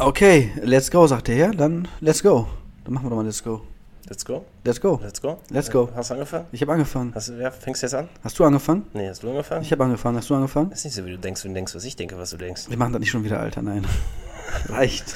[0.00, 1.50] Okay, let's go, sagt der Herr.
[1.52, 2.46] Dann let's go.
[2.84, 3.62] Dann machen wir doch mal let's go.
[4.08, 4.44] Let's go.
[4.64, 4.98] Let's go.
[5.02, 5.38] Let's go.
[5.50, 5.88] Let's go.
[5.94, 6.46] Hast du angefangen?
[6.52, 7.12] Ich habe angefangen.
[7.14, 8.08] Hast, du- ja, fängst du jetzt an?
[8.24, 8.86] Hast du angefangen?
[8.94, 9.62] Nee, hast du angefangen?
[9.62, 10.16] Ich habe angefangen.
[10.16, 10.70] Hast du angefangen?
[10.70, 12.36] Das ist nicht so, wie du denkst, wenn du denkst, was ich denke, was du
[12.38, 12.70] denkst.
[12.70, 13.60] Wir machen das nicht schon wieder, Alter.
[13.60, 13.84] Nein.
[14.68, 15.14] Reicht.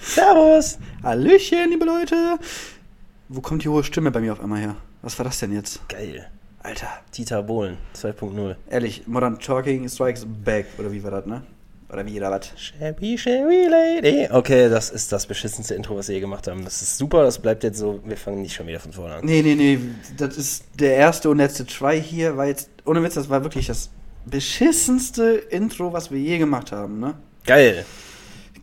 [0.00, 0.78] Servus!
[1.02, 2.38] Hallöchen, liebe Leute.
[3.28, 4.76] Wo kommt die hohe Stimme bei mir auf einmal her?
[5.02, 5.86] Was war das denn jetzt?
[5.88, 6.26] Geil.
[6.62, 6.88] Alter.
[7.14, 8.54] Dieter Bohlen 2.0.
[8.70, 10.66] Ehrlich, Modern Talking Strikes Back.
[10.78, 11.42] Oder wie war das, ne?
[11.92, 12.50] Oder wie oder was?
[12.56, 14.28] Shabby, shabby lady.
[14.30, 16.64] Okay, das ist das beschissenste Intro, was wir je gemacht haben.
[16.64, 18.00] Das ist super, das bleibt jetzt so.
[18.04, 19.24] Wir fangen nicht schon wieder von vorne an.
[19.24, 19.78] Nee, nee, nee.
[20.16, 23.68] Das ist der erste und letzte Try hier, weil jetzt, ohne Witz, das war wirklich
[23.68, 23.90] das
[24.24, 27.14] beschissenste Intro, was wir je gemacht haben, ne?
[27.44, 27.84] Geil.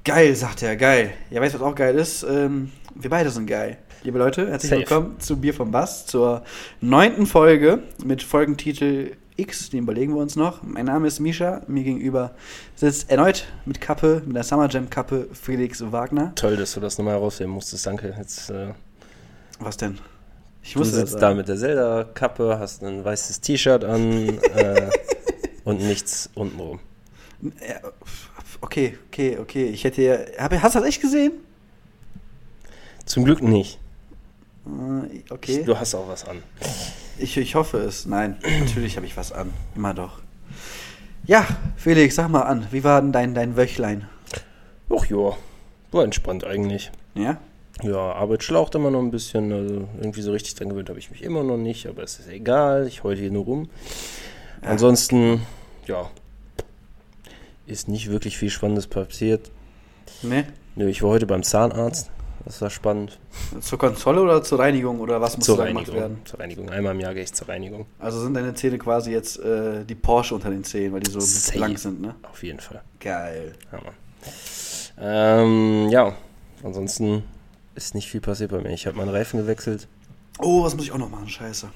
[0.03, 1.11] Geil, sagt er, geil.
[1.29, 2.23] Ja, weißt du, was auch geil ist?
[2.23, 3.77] Ähm, wir beide sind geil.
[4.03, 4.81] Liebe Leute, herzlich Safe.
[4.81, 6.43] willkommen zu Bier vom Bass, zur
[6.81, 10.61] neunten Folge mit Folgentitel X, den überlegen wir uns noch.
[10.63, 12.31] Mein Name ist Misha, mir gegenüber
[12.75, 16.33] sitzt erneut mit Kappe, mit der Summer Jam Kappe Felix Wagner.
[16.35, 17.85] Toll, dass du das nochmal herausfinden musstest.
[17.85, 18.13] Danke.
[18.17, 18.73] Jetzt, äh,
[19.59, 19.97] Was denn?
[20.61, 24.89] Ich du sitzt da mit der Zelda-Kappe, hast ein weißes T-Shirt an äh,
[25.65, 26.79] und nichts untenrum.
[27.41, 27.79] Ja,
[28.61, 29.65] okay, okay, okay.
[29.65, 30.17] Ich hätte ja.
[30.37, 31.33] Hab, hast du das echt gesehen?
[33.05, 33.79] Zum Glück nicht.
[34.65, 35.63] Äh, Okay.
[35.65, 36.41] Du hast auch was an.
[37.17, 38.05] Ich, ich hoffe es.
[38.05, 39.53] Nein, natürlich habe ich was an.
[39.75, 40.21] Immer doch.
[41.25, 42.67] Ja, Felix, sag mal an.
[42.71, 44.07] Wie war denn dein, dein Wöchlein?
[44.89, 45.37] Ach ja,
[45.91, 46.91] war entspannt eigentlich.
[47.15, 47.37] Ja?
[47.81, 49.51] Ja, Arbeit schlaucht immer noch ein bisschen.
[49.51, 52.29] Also irgendwie so richtig dran gewöhnt habe ich mich immer noch nicht, aber es ist
[52.29, 52.87] egal.
[52.87, 53.69] Ich heule hier nur rum.
[54.61, 54.69] Ja.
[54.69, 55.41] Ansonsten,
[55.87, 56.09] ja,
[57.65, 59.51] ist nicht wirklich viel Spannendes passiert.
[60.21, 60.45] Ne?
[60.75, 62.11] Nö, ich war heute beim Zahnarzt.
[62.45, 63.19] Das war spannend.
[63.61, 66.01] Zur Kontrolle oder zur Reinigung oder was muss Zur da gemacht Reinigung.
[66.01, 66.21] werden?
[66.25, 66.69] Zur Reinigung.
[66.69, 67.85] Einmal im Jahr gehe ich zur Reinigung.
[67.99, 71.21] Also sind deine Zähne quasi jetzt äh, die Porsche unter den Zähnen, weil die so
[71.21, 71.57] Safe.
[71.59, 72.15] lang sind, ne?
[72.29, 72.81] Auf jeden Fall.
[72.99, 73.53] Geil.
[73.71, 73.93] Hammer.
[74.99, 76.13] Ähm, ja,
[76.63, 77.23] ansonsten
[77.75, 78.71] ist nicht viel passiert bei mir.
[78.71, 79.87] Ich habe meinen Reifen gewechselt.
[80.39, 81.29] Oh, was muss ich auch noch machen?
[81.29, 81.69] Scheiße.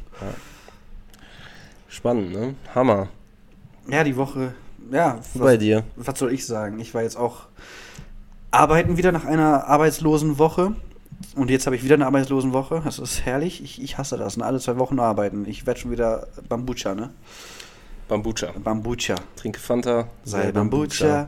[1.88, 2.56] Spannend, ne?
[2.76, 3.08] Hammer.
[3.90, 4.54] Ja, die Woche.
[4.92, 5.84] Ja, Wo bei dir?
[5.96, 6.80] was soll ich sagen?
[6.80, 7.48] Ich war jetzt auch
[8.52, 10.76] arbeiten wieder nach einer arbeitslosen Woche.
[11.36, 12.82] Und jetzt habe ich wieder eine arbeitslosen Woche.
[12.84, 13.64] Das ist herrlich.
[13.64, 14.38] Ich, ich hasse das.
[14.38, 15.46] Und alle zwei Wochen arbeiten.
[15.48, 17.10] Ich werde schon wieder Bambucha, ne?
[18.08, 18.54] Bambucha.
[18.64, 19.16] Bambucha.
[19.36, 20.08] Trinke Fanta.
[20.24, 21.28] Sei Bambucha.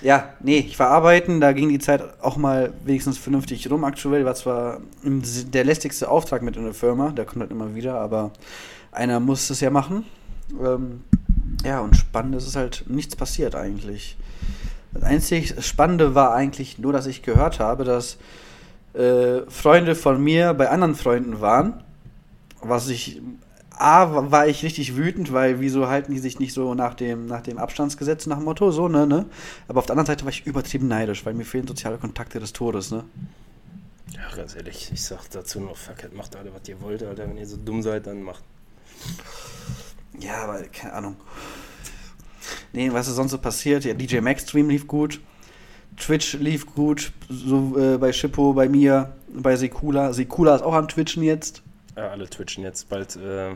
[0.00, 1.40] Ja, nee, ich war arbeiten.
[1.40, 3.84] Da ging die Zeit auch mal wenigstens vernünftig rum.
[3.84, 7.10] Aktuell war zwar der lästigste Auftrag mit in der Firma.
[7.10, 8.00] Der kommt halt immer wieder.
[8.00, 8.30] Aber
[8.92, 10.04] einer muss es ja machen.
[10.62, 11.02] Ähm,
[11.64, 14.16] ja, und spannend ist es halt nichts passiert eigentlich.
[14.92, 18.16] Das einzig Spannende war eigentlich nur, dass ich gehört habe, dass
[18.94, 21.82] äh, Freunde von mir bei anderen Freunden waren.
[22.60, 23.20] Was ich.
[23.80, 27.26] A, wa- war ich richtig wütend, weil wieso halten die sich nicht so nach dem,
[27.26, 29.26] nach dem Abstandsgesetz, nach dem Motto, so, ne, ne?
[29.68, 32.52] Aber auf der anderen Seite war ich übertrieben neidisch, weil mir fehlen soziale Kontakte des
[32.52, 33.04] Todes, ne?
[34.10, 37.28] Ja, ganz ehrlich, ich sag dazu nur, fuck it, macht alle, was ihr wollt, Alter.
[37.28, 38.42] Wenn ihr so dumm seid, dann macht.
[40.18, 41.16] Ja, aber keine Ahnung.
[42.72, 43.84] Nee, was ist sonst so passiert?
[43.84, 45.20] Ja, DJ Max Stream lief gut.
[45.96, 47.12] Twitch lief gut.
[47.28, 50.12] So äh, bei Shippo, bei mir, bei Sekula.
[50.12, 51.62] Sekula ist auch am Twitchen jetzt.
[51.96, 52.88] Ja, alle twitchen jetzt.
[52.88, 53.50] Bald äh,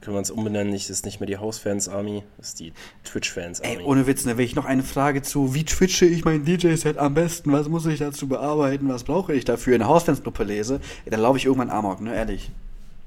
[0.00, 0.72] können wir uns umbenennen.
[0.72, 2.72] Nicht, ist nicht mehr die Hausfans-Army, ist die
[3.04, 3.76] Twitch-Fans-Army.
[3.76, 6.96] Ey, ohne Witz, ne, wenn ich noch eine Frage zu, wie twitche ich mein DJ-Set
[6.98, 7.52] am besten?
[7.52, 8.88] Was muss ich dazu bearbeiten?
[8.88, 9.74] Was brauche ich dafür?
[9.74, 12.50] Eine Hausfansgruppe lese, dann laufe ich irgendwann Amok, ne, ehrlich.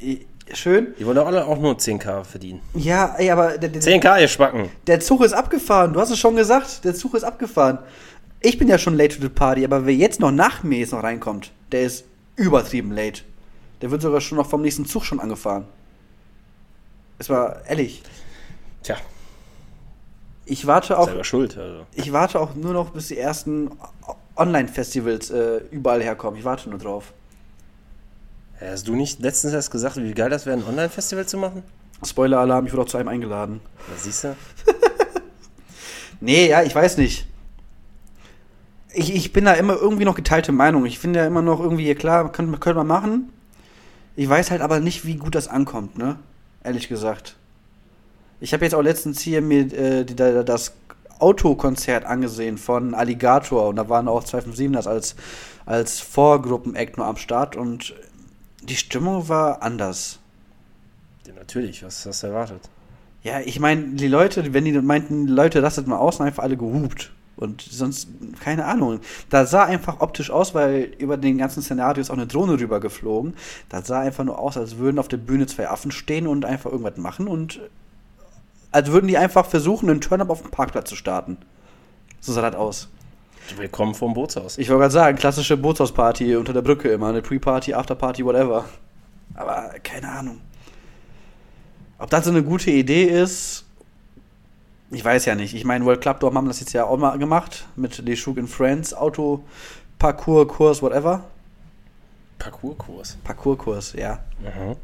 [0.02, 0.94] I- Schön.
[0.98, 2.62] Die wollen doch alle auch nur 10k verdienen.
[2.74, 4.70] Ja, ey, aber der, der, 10k, ihr Spacken!
[4.88, 5.94] der Zug ist abgefahren.
[5.94, 6.84] Du hast es schon gesagt.
[6.86, 7.80] Der Zug ist abgefahren.
[8.40, 10.94] Ich bin ja schon late to the party, aber wer jetzt noch nach mir jetzt
[10.94, 13.24] noch reinkommt, der ist übertrieben late.
[13.82, 15.66] Der wird sogar schon noch vom nächsten Zug schon angefahren.
[17.20, 18.04] Es war ehrlich.
[18.84, 18.96] Tja,
[20.46, 21.06] Ich warte auch.
[21.08, 21.58] selber schuld.
[21.58, 21.86] Also.
[21.96, 23.72] Ich warte auch nur noch, bis die ersten
[24.36, 26.40] Online-Festivals äh, überall herkommen.
[26.40, 27.12] Ich warte nur drauf.
[28.60, 31.64] Hast du nicht letztens erst gesagt, wie geil das wäre, ein Online-Festival zu machen?
[32.04, 33.62] Spoiler-Alarm, ich wurde auch zu einem eingeladen.
[33.88, 34.36] Da siehst du?
[36.20, 37.28] Nee, ja, ich weiß nicht.
[38.94, 40.86] Ich, ich bin da immer irgendwie noch geteilte Meinung.
[40.86, 43.34] Ich finde ja immer noch irgendwie, klar, könnte, könnte man machen.
[44.16, 46.18] Ich weiß halt aber nicht, wie gut das ankommt, ne?
[46.64, 47.36] Ehrlich gesagt.
[48.40, 50.74] Ich habe jetzt auch letztens hier mir äh, die, das
[51.20, 55.16] Autokonzert angesehen von Alligator und da waren auch 257ers als,
[55.66, 57.94] als Vorgruppen-Act nur am Start und
[58.70, 60.20] die Stimmung war anders.
[61.26, 62.70] Ja, natürlich, was hast du erwartet?
[63.24, 66.58] Ja, ich meine, die Leute, wenn die meinten, Leute, lasst mal aus, haben einfach alle
[66.58, 67.12] gehupt.
[67.36, 68.08] Und sonst,
[68.40, 69.00] keine Ahnung.
[69.30, 72.80] Da sah einfach optisch aus, weil über den ganzen Szenario ist auch eine Drohne rüber
[72.80, 73.36] geflogen.
[73.70, 76.72] Das sah einfach nur aus, als würden auf der Bühne zwei Affen stehen und einfach
[76.72, 77.60] irgendwas machen und
[78.72, 81.38] als würden die einfach versuchen, einen Turn-Up auf dem Parkplatz zu starten.
[82.20, 82.90] So sah das aus.
[83.56, 84.58] Willkommen vom Bootshaus.
[84.58, 87.08] Ich wollte gerade sagen, klassische Bootshausparty unter der Brücke immer.
[87.08, 88.66] Eine Pre-Party, After-Party, whatever.
[89.34, 90.42] Aber keine Ahnung.
[91.98, 93.66] Ob das so eine gute Idee ist,
[94.92, 95.54] ich weiß ja nicht.
[95.54, 97.68] Ich meine, World Club Dorm haben das jetzt ja auch mal gemacht.
[97.76, 99.44] Mit Les Choux in Friends, Auto,
[99.98, 101.24] Parcours, Kurs, whatever.
[102.38, 103.18] Parcourskurs.
[103.24, 104.20] Parcourskurs, ja.
[104.40, 104.76] Mhm.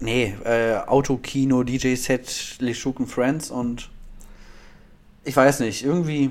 [0.00, 3.90] Nee, äh, Autokino, DJ-Set, Les Choux in Friends und
[5.24, 6.30] ich weiß nicht, irgendwie.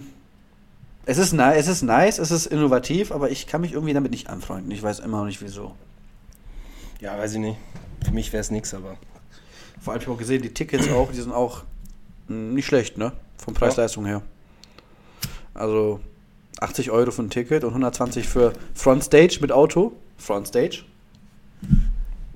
[1.06, 4.12] Es ist, ni es ist nice, es ist innovativ, aber ich kann mich irgendwie damit
[4.12, 4.72] nicht anfreunden.
[4.72, 5.76] Ich weiß immer noch nicht wieso.
[7.00, 7.58] Ja, weiß ich nicht.
[8.04, 8.98] Für mich wäre es nix, aber.
[9.80, 11.64] Vor allem, ich habe auch gesehen, die Tickets auch, die sind auch
[12.28, 13.12] nicht schlecht, ne?
[13.38, 14.24] Von Preis-Leistung her.
[15.54, 16.00] Also
[16.60, 19.94] 80 Euro für ein Ticket und 120 für Frontstage mit Auto.
[20.18, 20.84] Frontstage.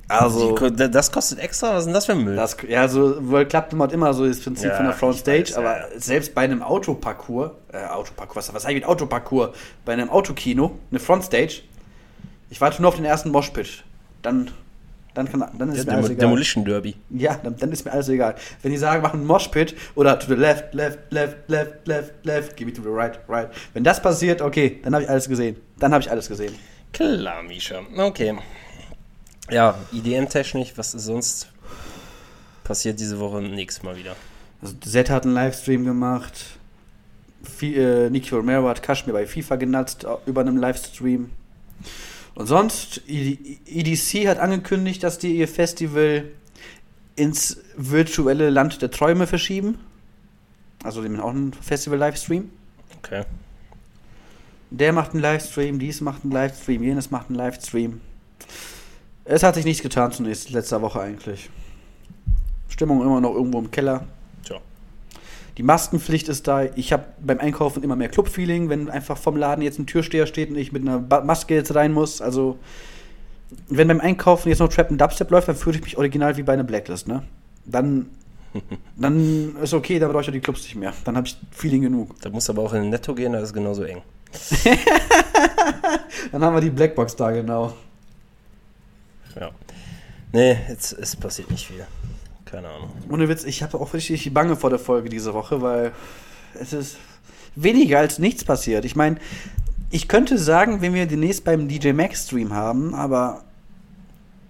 [0.10, 1.74] Also, Die- das kostet extra?
[1.74, 2.36] Was ist denn das für ein Müll?
[2.36, 5.50] das, ja, so World Club hat immer so das Prinzip Ja, von der Frontstage, ich
[5.52, 5.86] weiß, aber ja.
[6.00, 9.56] selbst bei einem Autoparcours, äh, Autoparcours, was, was sag ich mit Autoparcours?
[9.86, 11.62] Bei einem Autokino, eine Frontstage,
[12.50, 13.84] ich warte nur auf den ersten Moshpit.
[14.24, 14.50] Dann,
[15.14, 16.22] dann, kann, dann ist Ja, mir alles egal.
[16.26, 16.96] Demolition Derby.
[17.12, 18.34] Ja, dann, dann ist mir alles egal.
[18.64, 22.58] Wenn die sagen, machen einen Moshpit oder to the left, left, left, left, left, left,
[22.58, 23.50] give me to the right, right.
[23.76, 25.56] Wenn das passiert, okay, dann habe ich alles gesehen.
[25.78, 26.56] Dann habe ich alles gesehen.
[26.94, 27.82] Klar, Misha.
[27.96, 28.36] Okay.
[29.52, 31.48] Ja, IDM-technisch, was ist sonst
[32.64, 33.42] passiert diese Woche?
[33.42, 34.16] Nächstes Mal wieder.
[34.62, 36.46] Also Z hat einen Livestream gemacht.
[37.44, 41.30] Fi- äh, Nicky Romero hat Kashmir bei FIFA genutzt über einem Livestream.
[42.36, 46.26] Und sonst, EDC hat angekündigt, dass die ihr Festival
[47.16, 49.78] ins virtuelle Land der Träume verschieben.
[50.84, 52.50] Also die machen auch einen Festival-Livestream.
[53.00, 53.24] Okay.
[54.70, 58.00] Der macht einen Livestream, dies macht einen Livestream, jenes macht einen Livestream.
[59.32, 61.52] Es hat sich nichts getan zunächst, letzter Woche eigentlich.
[62.68, 64.06] Stimmung immer noch irgendwo im Keller.
[64.44, 64.58] Tja.
[65.56, 66.64] Die Maskenpflicht ist da.
[66.64, 70.50] Ich habe beim Einkaufen immer mehr Club-Feeling, wenn einfach vom Laden jetzt ein Türsteher steht
[70.50, 72.22] und ich mit einer Maske jetzt rein muss.
[72.22, 72.58] Also,
[73.68, 76.44] wenn beim Einkaufen jetzt noch Trap und Dubstep läuft, dann fühle ich mich original wie
[76.44, 77.22] bei einer Blacklist, ne?
[77.66, 78.10] Dann,
[78.96, 80.92] dann ist okay, dann brauche ich ja die Clubs nicht mehr.
[81.06, 82.20] Dann habe ich Feeling genug.
[82.22, 84.02] Da muss aber auch in den Netto gehen, da ist es genauso eng.
[86.32, 87.74] Dann haben wir die Blackbox da, genau.
[89.40, 89.52] Ja.
[90.32, 91.86] Nee, jetzt, es passiert nicht viel.
[92.46, 92.90] Keine Ahnung.
[93.10, 95.92] Ohne Witz, ich habe auch richtig Bange vor der Folge diese Woche, weil
[96.60, 96.98] es ist
[97.56, 98.86] weniger als nichts passiert.
[98.86, 99.18] Ich meine,
[99.92, 103.44] ich könnte sagen, wenn wir demnächst beim DJ Max Stream haben, aber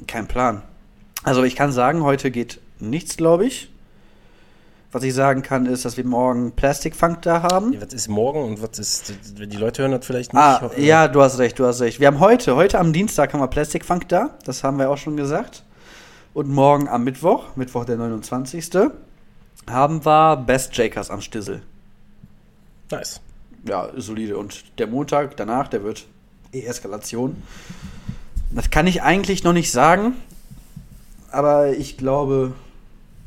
[0.07, 0.61] kein Plan.
[1.23, 3.69] Also ich kann sagen, heute geht nichts, glaube ich.
[4.91, 7.79] Was ich sagen kann, ist, dass wir morgen Plastic Funk da haben.
[7.79, 9.13] Was ist morgen und was ist.
[9.37, 10.41] Die Leute hören das vielleicht nicht.
[10.41, 11.99] Ah, Ich hoffe- ja, du hast recht, du hast recht.
[11.99, 14.31] Wir haben heute, heute am Dienstag haben wir Plastic Funk da.
[14.45, 15.63] Das haben wir auch schon gesagt.
[16.33, 18.71] Und morgen am Mittwoch, Mittwoch der 29.
[19.69, 21.61] haben wir Best Jakers am Stissel.
[22.89, 23.21] Nice.
[23.67, 24.37] Ja, solide.
[24.37, 26.07] Und der Montag danach, der wird
[26.51, 27.43] eh Eskalation.
[28.51, 30.13] Das kann ich eigentlich noch nicht sagen.
[31.31, 32.53] Aber ich glaube,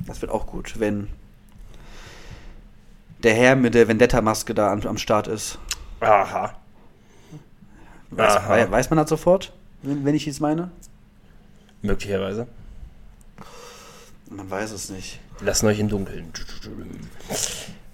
[0.08, 1.06] das wird auch gut, wenn
[3.22, 5.58] der Herr mit der Vendetta-Maske da am, am Start ist.
[6.00, 6.54] Aha.
[8.10, 8.48] Weiß, Aha.
[8.50, 9.52] wei- weiß man das sofort,
[9.82, 10.70] wenn, wenn ich jetzt meine?
[11.82, 12.46] Möglicherweise.
[14.30, 15.20] Man weiß es nicht.
[15.40, 16.32] Lassen euch im Dunkeln.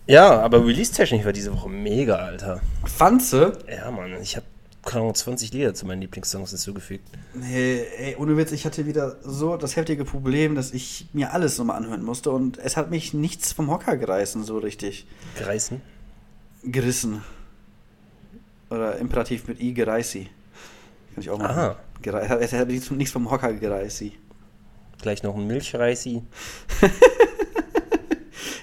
[0.07, 2.61] Ja, aber Release-technisch war diese Woche mega, Alter.
[2.85, 3.59] Fanze?
[3.69, 4.47] Ja, Mann, ich habe
[4.89, 7.07] keine Ahnung, 20 Lieder zu meinen Lieblingssongs hinzugefügt.
[7.35, 11.59] Nee, ey, ohne Witz, ich hatte wieder so das heftige Problem, dass ich mir alles
[11.59, 15.07] nochmal anhören musste und es hat mich nichts vom Hocker gerissen, so richtig.
[15.37, 15.83] Gereißen.
[16.65, 17.23] Gerissen.
[18.71, 20.31] Oder Imperativ mit I, gereisi.
[21.15, 21.59] Kann ich auch machen.
[21.59, 21.77] Aha.
[22.01, 24.13] Gerei es hat nichts nichts vom Hocker gereisi.
[25.03, 26.23] Gleich noch ein Milchreisi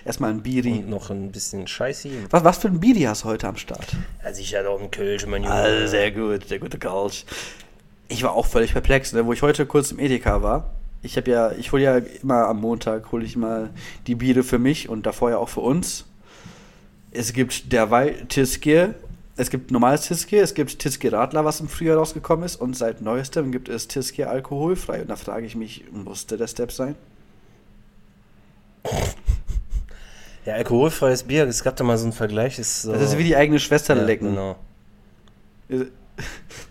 [0.06, 0.72] Erstmal ein Biri.
[0.72, 2.12] und noch ein bisschen Scheißi.
[2.30, 3.88] Was, was für ein Biri hast du heute am Start?
[4.24, 5.56] Ja, sicher doch ein Kölsch, mein Junge.
[5.56, 7.24] Also sehr gut, sehr gute Couch.
[8.08, 9.26] Ich war auch völlig perplex, ne?
[9.26, 10.76] wo ich heute kurz im Edeka war.
[11.02, 13.72] Ich habe ja, ich hole ja immer am Montag hole ich mal
[14.06, 16.06] die Biere für mich und davor ja auch für uns.
[17.12, 18.94] Es gibt derweil Tiskier,
[19.38, 23.02] es gibt normales Tiskier, es gibt Tiskier Radler, was im Frühjahr rausgekommen ist und seit
[23.02, 25.02] neuestem gibt es Tiskier alkoholfrei.
[25.02, 26.96] Und da frage ich mich, musste der Step sein?
[30.46, 32.60] Ja, alkoholfreies Bier, es gab da mal so einen Vergleich.
[32.60, 34.36] Ist so, Das ist wie die eigene Schwester ja, lecken.
[34.36, 34.56] Genau.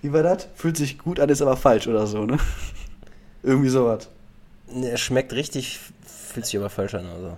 [0.00, 0.48] Wie war das?
[0.54, 2.38] Fühlt sich gut an, ist aber falsch oder so, ne?
[3.42, 4.08] Irgendwie sowas.
[4.82, 7.06] Es schmeckt richtig, fühlt sich aber falsch an.
[7.06, 7.36] Also.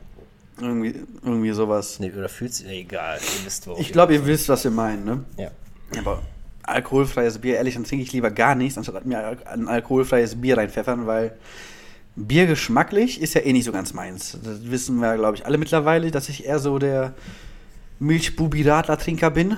[0.61, 1.99] Irgendwie, irgendwie sowas.
[2.00, 3.76] Nee, oder fühlt sich, nee, egal, ihr wisst wo.
[3.78, 5.25] Ich glaube, ihr wisst, was wir meinen, ne?
[5.37, 5.50] Ja.
[5.99, 6.23] Aber
[6.62, 11.07] alkoholfreies Bier, ehrlich, dann trinke ich lieber gar nichts, anstatt mir ein alkoholfreies Bier reinpfeffern,
[11.07, 11.37] weil
[12.16, 14.38] Bier geschmacklich ist ja eh nicht so ganz meins.
[14.42, 17.14] Das wissen wir, glaube ich, alle mittlerweile, dass ich eher so der
[18.00, 19.56] Milchbubi-Radler-Trinker bin.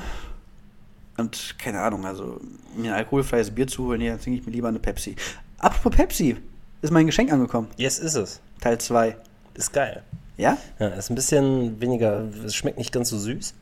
[1.16, 2.40] Und keine Ahnung, also
[2.76, 5.16] mir ein alkoholfreies Bier zu holen, ja, dann trinke ich mir lieber eine Pepsi.
[5.58, 6.36] Apropos Pepsi,
[6.82, 7.68] ist mein Geschenk angekommen.
[7.76, 8.40] Yes, ist es.
[8.60, 9.16] Teil 2.
[9.54, 10.02] Ist geil.
[10.36, 10.56] Ja?
[10.78, 13.54] Ja, ist ein bisschen weniger, es schmeckt nicht ganz so süß.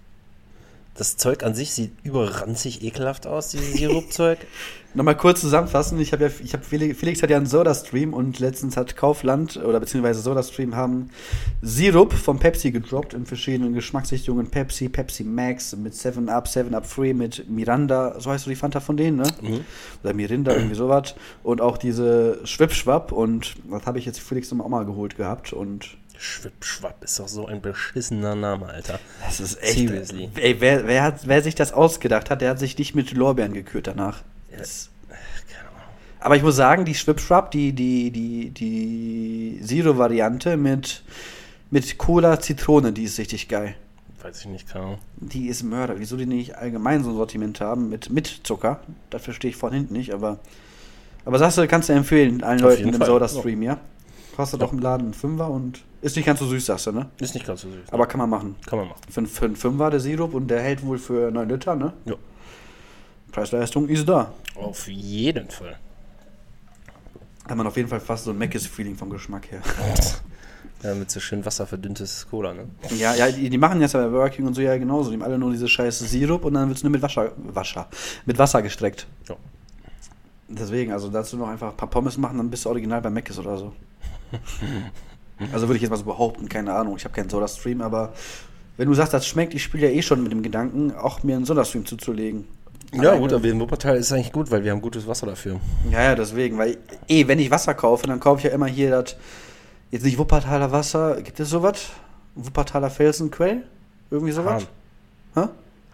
[0.97, 4.39] Das Zeug an sich sieht überranzig ekelhaft aus, dieses Sirupzeug.
[4.97, 6.01] Nochmal kurz zusammenfassen.
[6.01, 9.59] Ich habe ja, ich habe Felix, Felix hat ja einen Soda-Stream und letztens hat Kaufland
[9.59, 11.11] oder beziehungsweise Soda-Stream haben
[11.61, 14.47] Sirup von Pepsi gedroppt in verschiedenen Geschmacksrichtungen.
[14.47, 18.57] Pepsi, Pepsi Max mit 7 Up, 7 Up Free mit Miranda, so heißt du die
[18.57, 19.29] Fanta von denen, ne?
[19.43, 19.61] Mhm.
[20.03, 21.15] Oder Mirinda, irgendwie sowas.
[21.43, 25.99] Und auch diese Schwipschwapp und das habe ich jetzt Felix auch mal geholt gehabt und
[26.19, 28.99] Schwippschwapp ist doch so ein beschissener Name, Alter.
[29.25, 29.79] das ist echt.
[29.79, 30.31] Seriously.
[30.37, 33.53] Ey, wer, wer, hat, wer sich das ausgedacht hat, der hat sich nicht mit Lorbeeren
[33.53, 34.23] gekürt danach.
[34.57, 35.81] Das, Keine Ahnung.
[36.21, 41.03] Aber ich muss sagen, die Schwipschwap, die, die, die, die Zero-Variante mit,
[41.71, 43.75] mit Cola Zitrone, die ist richtig geil.
[44.23, 44.99] Weiß ich nicht, keine Ahnung.
[45.19, 45.99] Die ist Mörder.
[45.99, 48.81] Wieso die nicht allgemein so ein Sortiment haben mit, mit Zucker?
[49.11, 50.39] Das verstehe ich von hinten nicht, aber.
[51.25, 53.07] Aber sagst du, kannst du empfehlen allen Auf Leuten im Fall.
[53.07, 53.79] Soda-Stream, ja?
[54.37, 57.11] Kostet doch im Laden einen Fünfer und ist nicht ganz so süß, sagst du, ne?
[57.19, 57.93] Ist nicht ganz so süß.
[57.93, 58.57] Aber kann man machen.
[58.67, 59.01] kann man machen.
[59.09, 61.93] Für, für einen Fünfer der Sirup und der hält wohl für 9 Liter, ne?
[62.05, 62.15] Ja.
[63.33, 64.33] Preis-Leistung ist da.
[64.55, 65.79] Auf jeden Fall.
[67.49, 69.63] Hat man auf jeden Fall fast so ein Meckes-Feeling vom Geschmack her.
[70.83, 72.67] Ja, mit so schön wasserverdünntes Cola, ne?
[72.99, 75.11] Ja, ja, die, die machen jetzt ja bei Burger King und so ja genauso.
[75.11, 77.89] Die haben alle nur diese scheiße Sirup und dann wird es nur mit Wasser, Wasser,
[78.27, 79.07] mit Wasser gestreckt.
[79.27, 79.37] Ja.
[80.49, 83.39] Deswegen, also dazu noch einfach ein paar Pommes machen, dann bist du original bei Mc's
[83.39, 83.73] oder so.
[85.53, 86.97] also würde ich jetzt mal so behaupten, keine Ahnung.
[86.97, 88.13] Ich habe keinen Soda-Stream, aber
[88.77, 91.37] wenn du sagst, das schmeckt, ich spiele ja eh schon mit dem Gedanken, auch mir
[91.37, 92.47] einen Soda-Stream zuzulegen.
[92.93, 95.59] Ja, Alleine- gut, aber in Wuppertal ist eigentlich gut, weil wir haben gutes Wasser dafür.
[95.91, 96.79] Ja, ja, deswegen, weil
[97.09, 99.17] eh, wenn ich Wasser kaufe, dann kaufe ich ja immer hier das,
[99.91, 101.87] jetzt nicht Wuppertaler Wasser, gibt es sowas?
[102.35, 103.63] Wuppertaler Felsenquell?
[104.11, 104.67] Irgendwie sowas?
[105.35, 105.47] Hä?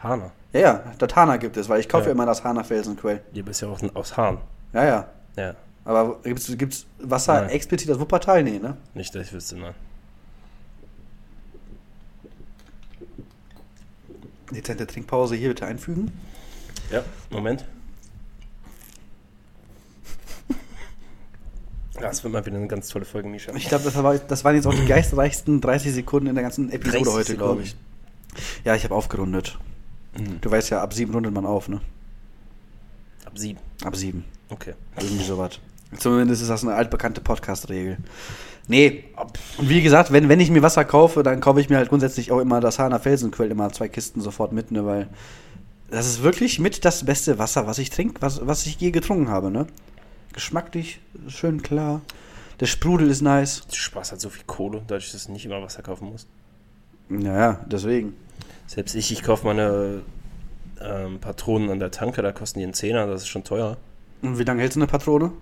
[0.03, 0.33] Hahner.
[0.53, 2.09] Ja, ja, das Hana gibt es, weil ich kaufe Ja.
[2.09, 3.23] ja immer das Hana Felsenquell.
[3.35, 4.39] Die bist ja auch aus Hahn.
[4.75, 5.07] Ja, ja.
[5.37, 7.51] Ja, Aber gibt's, gibt's Wasser Nein.
[7.51, 8.43] explizit aus Wuppertal?
[8.45, 8.77] Nee, ne?
[8.95, 9.75] nicht, dass ich wüsste, nein.
[14.53, 16.13] Dezente Trinkpause hier bitte einfügen.
[16.91, 17.65] Ja, Moment.
[22.01, 23.55] Ja, es wird mal wieder eine ganz tolle Folge, Misha.
[23.55, 26.71] Ich glaube, das, war, das waren jetzt auch die geistreichsten 30 Sekunden in der ganzen
[26.71, 27.77] Episode 30 heute, glaube ich.
[28.65, 29.59] Ja, ich habe aufgerundet.
[30.19, 30.41] Mhm.
[30.41, 31.81] Du weißt ja, ab sieben rundet man auf, ne?
[33.25, 33.61] Ab sieben.
[33.85, 34.25] Ab sieben.
[34.49, 34.75] Okay.
[34.97, 35.61] Irgendwie sowas.
[35.99, 37.99] Zumindest ist das eine altbekannte Podcast-Regel.
[38.69, 39.05] Nee,
[39.59, 42.31] und wie gesagt, wenn, wenn ich mir Wasser kaufe, dann kaufe ich mir halt grundsätzlich
[42.31, 45.09] auch immer das Hahner Felsenquell immer zwei Kisten sofort mit, ne, weil
[45.91, 49.29] das ist wirklich mit das beste Wasser, was ich trinke, was, was ich je getrunken
[49.29, 49.67] habe, ne?
[50.33, 52.01] Geschmacklich, schön klar.
[52.61, 53.67] Der Sprudel ist nice.
[53.71, 56.29] Spaß hat so viel Kohle, dadurch, dass du nicht immer Wasser kaufen musst.
[57.09, 58.15] Naja, deswegen.
[58.67, 60.03] Selbst ich, ich kaufe meine
[60.81, 63.77] ähm, Patronen an der Tanke, da kosten die einen Zehner, das ist schon teuer.
[64.23, 65.33] Und wie lange hältst du eine Patrone?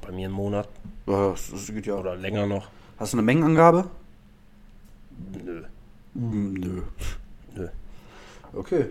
[0.00, 0.68] Bei mir einen Monat
[1.06, 1.94] Ja, das, das geht ja.
[1.94, 2.68] oder länger noch.
[2.98, 3.90] Hast du eine Mengenangabe?
[5.44, 5.62] Nö.
[6.14, 6.82] Hm, Nö.
[7.54, 7.68] Nö.
[8.54, 8.86] Okay.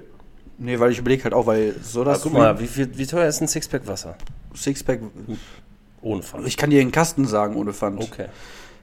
[0.58, 3.28] Nee, weil ich überlege halt auch, weil so das guck mal, wie, viel, wie teuer
[3.28, 4.16] ist ein Sixpack Wasser?
[4.56, 5.02] Sixpack.
[6.02, 6.48] Ohne Pfanne.
[6.48, 8.02] Ich kann dir einen Kasten sagen ohne Pfand.
[8.02, 8.28] Okay.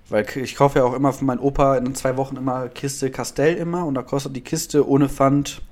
[0.08, 3.54] Weil ich kaufe ja auch immer von meinem Opa in zwei Wochen immer Kiste Castell
[3.56, 5.62] immer und da kostet die Kiste ohne Pfand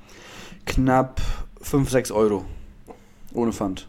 [0.64, 1.20] knapp
[1.60, 2.46] 5, 6 Euro.
[3.34, 3.86] Ohne Pfand.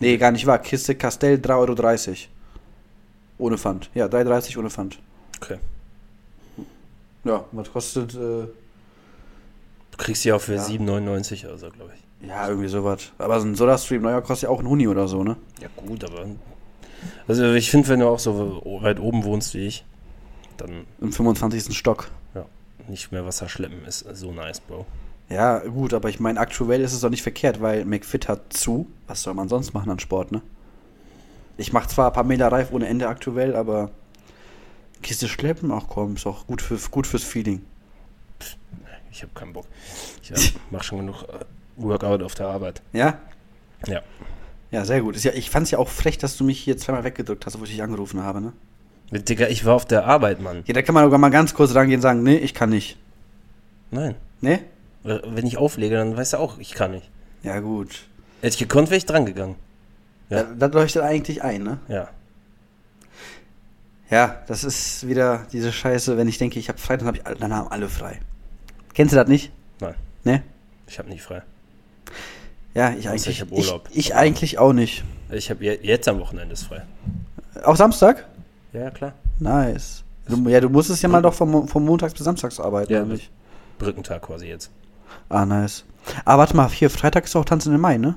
[0.00, 0.58] Nee, gar nicht wahr.
[0.58, 2.16] Kiste Castell 3,30 Euro.
[3.38, 3.90] Ohne Pfand.
[3.94, 4.98] Ja, 3,30 ohne Pfand.
[5.40, 5.58] Okay.
[7.24, 8.46] Ja, was kostet, äh,
[9.90, 10.62] Du kriegst die auch für Ja.
[10.64, 12.28] 7,99 oder so, glaube ich.
[12.28, 13.12] ja, irgendwie sowas.
[13.18, 15.36] Aber so ein Soda-Stream neuer kostet ja auch ein Huni oder so, ne?
[15.60, 16.26] Ja, gut, aber.
[17.28, 19.84] Also, ich finde, wenn du auch so weit oben wohnst wie ich,
[20.56, 21.76] dann Im 25.
[21.76, 22.08] Stock.
[22.34, 22.44] ja,
[22.88, 24.84] nicht mehr Wasser schleppen ist so nice, Bro.
[25.28, 28.86] Ja, gut, aber ich meine, aktuell ist es doch nicht verkehrt, weil McFit hat zu.
[29.06, 30.42] Was soll man sonst machen an Sport, ne?
[31.56, 33.90] Ich mache zwar ein paar Meter Reif ohne Ende aktuell, aber
[35.02, 37.62] Kiste schleppen, ach komm, ist auch gut, für, gut fürs Feeling.
[39.10, 39.66] Ich habe keinen Bock.
[40.22, 40.34] Ich äh,
[40.70, 41.44] mache schon genug äh,
[41.76, 42.82] Workout auf der Arbeit.
[42.92, 43.18] Ja?
[43.86, 44.02] Ja.
[44.70, 45.24] Ja, sehr gut.
[45.24, 47.82] Ich fand's ja auch frech, dass du mich hier zweimal weggedrückt hast, wo ich dich
[47.82, 48.52] angerufen habe, ne?
[49.12, 50.64] Digga, ich war auf der Arbeit, Mann.
[50.66, 52.98] Ja, da kann man sogar mal ganz kurz rangehen und sagen, nee, ich kann nicht.
[53.92, 54.16] Nein.
[54.40, 54.64] Ne?
[55.04, 57.10] Wenn ich auflege, dann weißt du auch, ich kann nicht.
[57.42, 58.06] Ja, gut.
[58.40, 59.56] Hätte ich gekonnt, wäre ich dran gegangen.
[60.30, 60.38] Ja.
[60.38, 60.44] Ja.
[60.58, 61.78] Das leuchtet eigentlich ein, ne?
[61.88, 62.08] Ja.
[64.10, 67.22] Ja, das ist wieder diese Scheiße, wenn ich denke, ich habe frei, dann, hab ich,
[67.22, 68.20] dann haben alle frei.
[68.94, 69.50] Kennst du das nicht?
[69.80, 69.94] Nein,
[70.24, 70.42] Ne?
[70.86, 71.42] ich habe nicht frei.
[72.74, 73.28] Ja, ich eigentlich.
[73.28, 73.88] ich hab Urlaub.
[73.90, 75.04] Ich, ich eigentlich auch nicht.
[75.30, 76.82] Ich habe jetzt am Wochenende ist frei.
[77.64, 78.26] Auch Samstag?
[78.72, 79.14] Ja, ja, klar.
[79.38, 80.02] Nice.
[80.28, 83.12] Du, ja, du musstest ja mal doch vom, vom Montags bis Samstags arbeiten, Ja, oder
[83.12, 83.30] nicht?
[83.78, 84.70] Brückentag quasi jetzt.
[85.28, 85.84] Ah, nice.
[86.24, 88.16] Aber warte mal, hier, Freitag ist auch Tanzen im Mai, ne?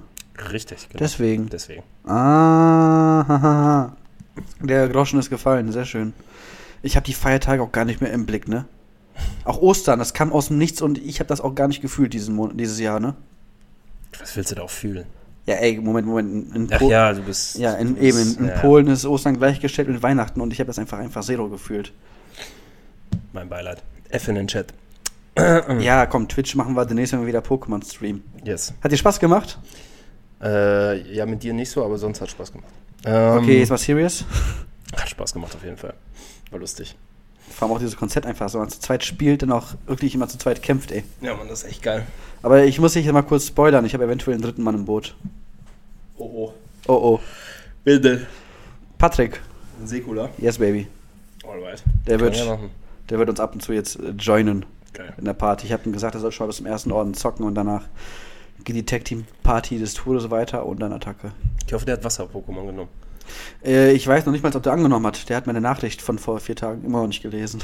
[0.51, 0.99] Richtig, genau.
[0.99, 1.49] Deswegen.
[1.49, 1.83] Deswegen.
[2.05, 3.95] Ah, hahaha.
[4.61, 6.13] der Groschen ist gefallen, sehr schön.
[6.83, 8.65] Ich habe die Feiertage auch gar nicht mehr im Blick, ne?
[9.45, 12.13] Auch Ostern, das kam aus dem Nichts und ich habe das auch gar nicht gefühlt
[12.13, 13.15] diesen Monat, dieses Jahr, ne?
[14.19, 15.05] Was willst du da auch fühlen?
[15.47, 16.55] Ja, ey, Moment, Moment.
[16.55, 17.57] In Ach ja, du bist.
[17.57, 20.51] ja, in, du eben, bist- in, in ja, Polen ist Ostern gleichgestellt mit Weihnachten und
[20.53, 21.93] ich habe das einfach einfach Zero gefühlt.
[23.33, 23.81] Mein Beileid.
[24.09, 24.73] F in den Chat.
[25.79, 28.23] Ja, komm, Twitch machen wir demnächst wenn wir wieder Pokémon streamen.
[28.43, 28.73] Yes.
[28.81, 29.59] Hat dir Spaß gemacht?
[30.41, 32.71] Äh, ja, mit dir nicht so, aber sonst hat Spaß gemacht.
[33.05, 34.25] Ähm, Okay, jetzt mal serious.
[34.95, 35.93] Hat Spaß gemacht auf jeden Fall.
[36.49, 36.95] War lustig.
[37.49, 40.27] Vor allem auch dieses Konzept einfach, so man zu zweit spielt und auch wirklich immer
[40.29, 41.03] zu zweit kämpft, ey.
[41.21, 42.05] Ja, Mann, das ist echt geil.
[42.41, 44.85] Aber ich muss dich jetzt mal kurz spoilern, ich habe eventuell einen dritten Mann im
[44.85, 45.15] Boot.
[46.17, 46.53] Oh, oh.
[46.87, 47.19] Oh oh.
[47.83, 48.27] Bitte.
[48.97, 49.41] Patrick,
[49.83, 50.29] Sekula.
[50.37, 50.87] yes baby.
[51.45, 51.83] Alright.
[52.07, 52.57] Der Kann wird, ja
[53.09, 54.65] der wird uns ab und zu jetzt äh, joinen
[54.97, 55.13] Geil.
[55.17, 55.67] in der Party.
[55.67, 57.83] Ich habe ihm gesagt, er soll schon mal bis zum ersten Orden zocken und danach
[58.63, 61.31] geht die Tag Team Party des Todes weiter und dann Attacke.
[61.67, 62.89] Ich hoffe, der hat Wasser-Pokémon genommen.
[63.63, 65.29] Äh, ich weiß noch nicht mal, ob der angenommen hat.
[65.29, 67.61] Der hat meine Nachricht von vor vier Tagen immer noch nicht gelesen.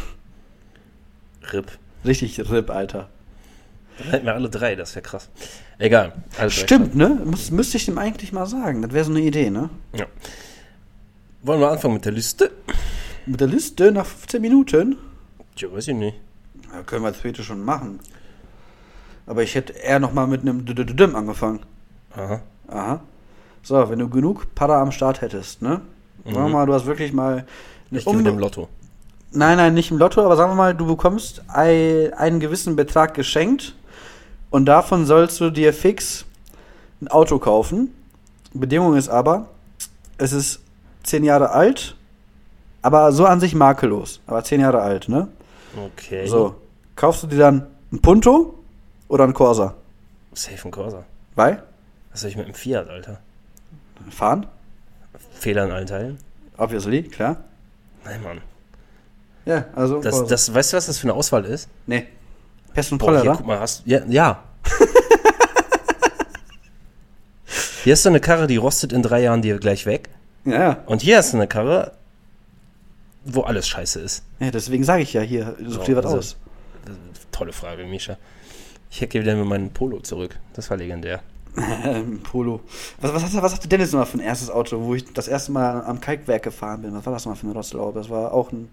[1.51, 1.71] RIP.
[2.05, 3.09] Richtig RIP, Alter.
[3.97, 5.29] Dann hätten wir alle drei, das wäre krass.
[5.79, 6.13] Egal.
[6.49, 7.19] Stimmt, ne?
[7.25, 8.81] Muss, müsste ich dem eigentlich mal sagen.
[8.81, 9.69] Das wäre so eine Idee, ne?
[9.93, 10.05] Ja.
[11.41, 12.51] Wollen wir anfangen mit der Liste?
[13.25, 14.97] Mit der Liste nach 15 Minuten.
[15.55, 16.17] Tja, weiß ich nicht.
[16.73, 17.99] Ja, können wir theoretisch schon machen.
[19.25, 21.61] Aber ich hätte eher noch mal mit einem Düdüdüm angefangen.
[22.15, 22.41] Aha.
[22.67, 22.99] Aha.
[23.61, 25.81] So, wenn du genug Para am Start hättest, ne?
[26.25, 26.51] Sagen wir Mhm.
[26.51, 27.45] mal, du hast wirklich mal.
[27.91, 28.69] gewinne unbe- im Lotto.
[29.31, 33.13] Nein, nein, nicht im Lotto, aber sagen wir mal, du bekommst ei- einen gewissen Betrag
[33.13, 33.75] geschenkt
[34.49, 36.25] und davon sollst du dir fix
[37.01, 37.93] ein Auto kaufen.
[38.53, 39.47] Bedingung ist aber,
[40.17, 40.59] es ist
[41.03, 41.95] zehn Jahre alt,
[42.81, 44.19] aber so an sich makellos.
[44.27, 45.27] Aber zehn Jahre alt, ne?
[45.75, 46.27] Okay.
[46.27, 46.55] So,
[46.95, 48.59] kaufst du dir dann ein Punto
[49.07, 49.75] oder ein Corsa?
[50.33, 51.03] Safe und Corsa.
[51.35, 51.63] Weil?
[52.11, 53.19] Was soll ich mit dem Fiat, Alter?
[54.09, 54.45] Fahren?
[55.33, 56.17] Fehler in allen Teilen?
[56.57, 57.37] Obviously, klar.
[58.05, 58.41] Nein, Mann.
[59.45, 60.01] Ja, also.
[60.01, 61.69] Das, das, weißt du, was das für eine Auswahl ist?
[61.85, 62.07] nee.
[62.73, 63.35] Pest und Boah, hier, Cholera?
[63.35, 64.43] guck mal, hast Ja, ja.
[67.83, 70.09] hier hast du eine Karre, die rostet in drei Jahren dir gleich weg.
[70.43, 70.77] Ja, ja.
[70.87, 71.91] Und hier hast du eine Karre,
[73.25, 74.23] wo alles scheiße ist.
[74.39, 74.51] ja.
[74.51, 76.37] Deswegen sage ich ja hier, such So, dir was also- aus.
[77.31, 78.17] Tolle Frage, Misha.
[78.91, 80.37] Ich hätte wieder mit meinem Polo zurück.
[80.53, 81.21] Das war legendär.
[82.23, 82.61] Polo.
[83.01, 85.51] Was, was, hat, was hatte Dennis nochmal für ein erstes Auto, wo ich das erste
[85.51, 86.93] Mal am Kalkwerk gefahren bin?
[86.93, 87.99] Was war das nochmal für ein Rostlaube?
[87.99, 88.69] Das war auch ein.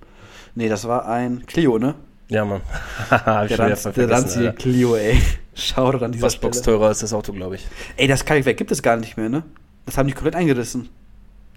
[0.54, 1.94] Nee, das war ein Clio, ne?
[2.28, 2.60] Ja, Mann.
[3.10, 4.52] Der, Ranz, der ranzige.
[4.52, 5.20] Clio, ey.
[5.54, 6.76] Schau an dieser Was Box Stelle.
[6.78, 7.66] teurer ist das Auto, glaube ich.
[7.96, 9.42] Ey, das Kalkwerk gibt es gar nicht mehr, ne?
[9.86, 10.88] Das haben die komplett eingerissen.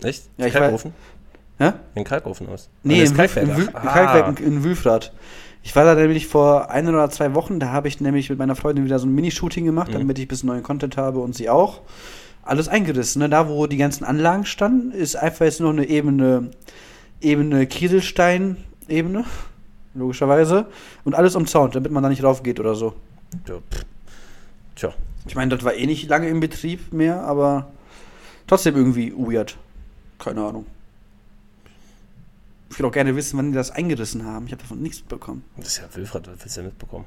[0.01, 0.23] Echt?
[0.37, 0.93] Ja, ich Kalkofen?
[1.63, 1.73] Hä?
[1.95, 2.69] Den Kalkofen aus.
[2.83, 3.47] Nee, im, Wülf, Kalkwerk.
[3.47, 5.11] im, Wül, Ach, Kalkwerk in, in Wülfrath.
[5.65, 8.55] Ich war da nämlich vor ein oder zwei Wochen, da habe ich nämlich mit meiner
[8.55, 9.99] Freundin wieder so ein Mini-Shooting gemacht, Mhm.
[9.99, 11.81] damit ich ein bisschen neuen Content habe und sie auch.
[12.43, 13.21] Alles eingerissen.
[13.21, 13.29] Ne?
[13.29, 16.51] Da, wo die ganzen Anlagen standen, ist einfach jetzt nur eine Ebene,
[17.21, 19.23] Ebene Kieselstein-Ebene,
[19.93, 20.65] logischerweise.
[21.05, 22.93] Und alles umzaunt, damit man da nicht raufgeht oder so.
[23.47, 23.55] Ja.
[24.75, 24.93] Tja.
[25.25, 27.67] Ich meine, das war eh nicht lange im Betrieb mehr, aber
[28.47, 29.57] trotzdem irgendwie weird.
[30.19, 30.65] Keine Ahnung.
[32.73, 34.47] Ich würde auch gerne wissen, wann die das eingerissen haben.
[34.47, 35.45] Ich habe davon nichts bekommen.
[35.57, 37.05] Das ist ja Wilfried, was willst du denn mitbekommen?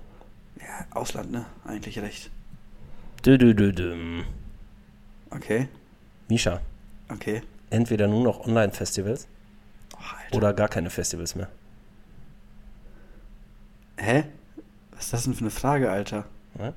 [0.61, 1.45] Ja, Ausland, ne?
[1.65, 2.31] Eigentlich recht.
[3.25, 4.25] Dü, dü, dü, düm.
[5.31, 5.67] Okay,
[6.29, 6.61] Misha,
[7.09, 7.43] okay.
[7.71, 9.27] entweder nur noch Online-Festivals
[9.93, 11.49] Oh, oder gar keine Festivals mehr.
[13.97, 14.23] Hä?
[14.93, 16.27] Was ist das denn für eine Frage, Alter?
[16.61, 16.75] Ja?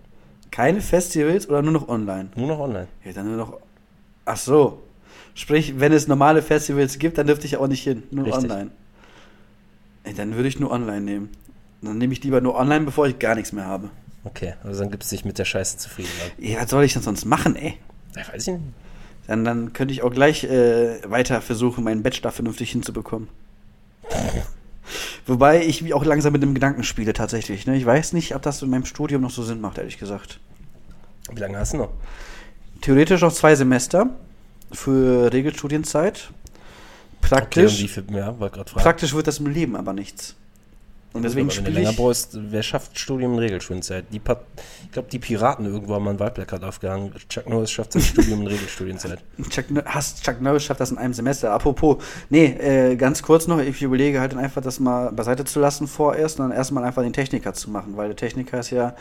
[0.49, 2.29] Keine Festivals oder nur noch online?
[2.35, 2.87] Nur noch online.
[3.05, 3.59] Ja, dann nur noch.
[4.25, 4.81] Ach so.
[5.39, 8.03] Sprich, wenn es normale Festivals gibt, dann dürfte ich auch nicht hin.
[8.11, 8.43] Nur Richtig.
[8.43, 8.71] online.
[10.03, 11.29] Ey, dann würde ich nur online nehmen.
[11.81, 13.89] Dann nehme ich lieber nur online, bevor ich gar nichts mehr habe.
[14.25, 16.09] Okay, also dann gibst du dich mit der Scheiße zufrieden.
[16.17, 16.45] Oder?
[16.45, 17.75] Ja, was soll ich denn sonst machen, ey?
[18.17, 18.65] Ja, weiß ich nicht.
[19.27, 23.29] Dann, dann könnte ich auch gleich äh, weiter versuchen, meinen Bachelor vernünftig hinzubekommen.
[25.25, 27.65] Wobei ich mich auch langsam mit dem Gedanken spiele, tatsächlich.
[27.65, 27.77] Ne?
[27.77, 30.41] Ich weiß nicht, ob das in meinem Studium noch so Sinn macht, ehrlich gesagt.
[31.31, 31.91] Wie lange hast du noch?
[32.81, 34.09] Theoretisch noch zwei Semester
[34.71, 36.29] für Regelstudienzeit.
[37.21, 40.35] Praktisch, Okay, viel, ja, praktisch wird das im Leben aber nichts.
[41.11, 41.97] Und deswegen spiele länger ich.
[41.97, 44.05] brauchst, wer schafft Studium in Regelstudienzeit?
[44.13, 44.41] Die Pa-
[44.85, 47.11] ich glaube, die Piraten irgendwo haben mal ein Wahlplakat aufgehangen.
[47.27, 49.19] Chuck Norris schafft sein Studium in Regelstudienzeit.
[49.49, 51.51] Chuck, hast, Chuck Norris schafft das in einem Semester.
[51.51, 51.97] Apropos,
[52.29, 56.39] nee, äh, ganz kurz noch, ich überlege halt einfach das mal beiseite zu lassen vorerst
[56.39, 58.95] und dann erstmal einfach den Techniker zu machen, weil der Techniker ist ja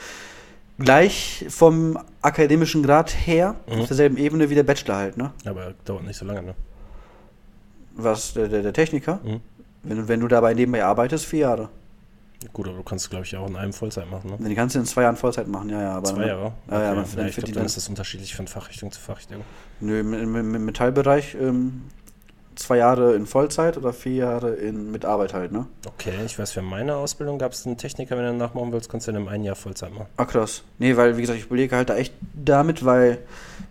[0.78, 3.80] gleich vom akademischen Grad her Mhm.
[3.80, 5.32] auf derselben Ebene wie der Bachelor halt, ne?
[5.44, 6.54] Aber dauert nicht so lange, ne?
[7.94, 9.20] Was, der, der, der Techniker?
[9.24, 9.40] Mhm.
[9.82, 11.68] Wenn, wenn du dabei nebenbei arbeitest, vier Jahre.
[12.52, 14.48] Gut, aber du kannst, glaube ich, auch in einem Vollzeit machen, ne?
[14.48, 15.92] Die kannst du in zwei Jahren Vollzeit machen, ja, ja.
[15.96, 16.52] Aber Zwei Jahre?
[16.70, 17.08] Ja, ja, aber Okay.
[17.10, 19.42] für ja, den- ich die dann dann- ist das unterschiedlich von Fachrichtung zu Fachrichtung.
[19.80, 21.82] Nö, im, im, im Metallbereich ähm,
[22.58, 25.66] zwei Jahre in Vollzeit oder vier Jahre in, mit Arbeit halt, ne?
[25.86, 29.06] Okay, ich weiß, für meine Ausbildung gab es einen Techniker, wenn du nachmachen willst, kannst
[29.06, 30.06] du in einem einen Jahr Vollzeit machen.
[30.16, 30.64] Ah, krass.
[30.78, 33.18] Nee, weil, wie gesagt, ich überlege halt da echt damit, weil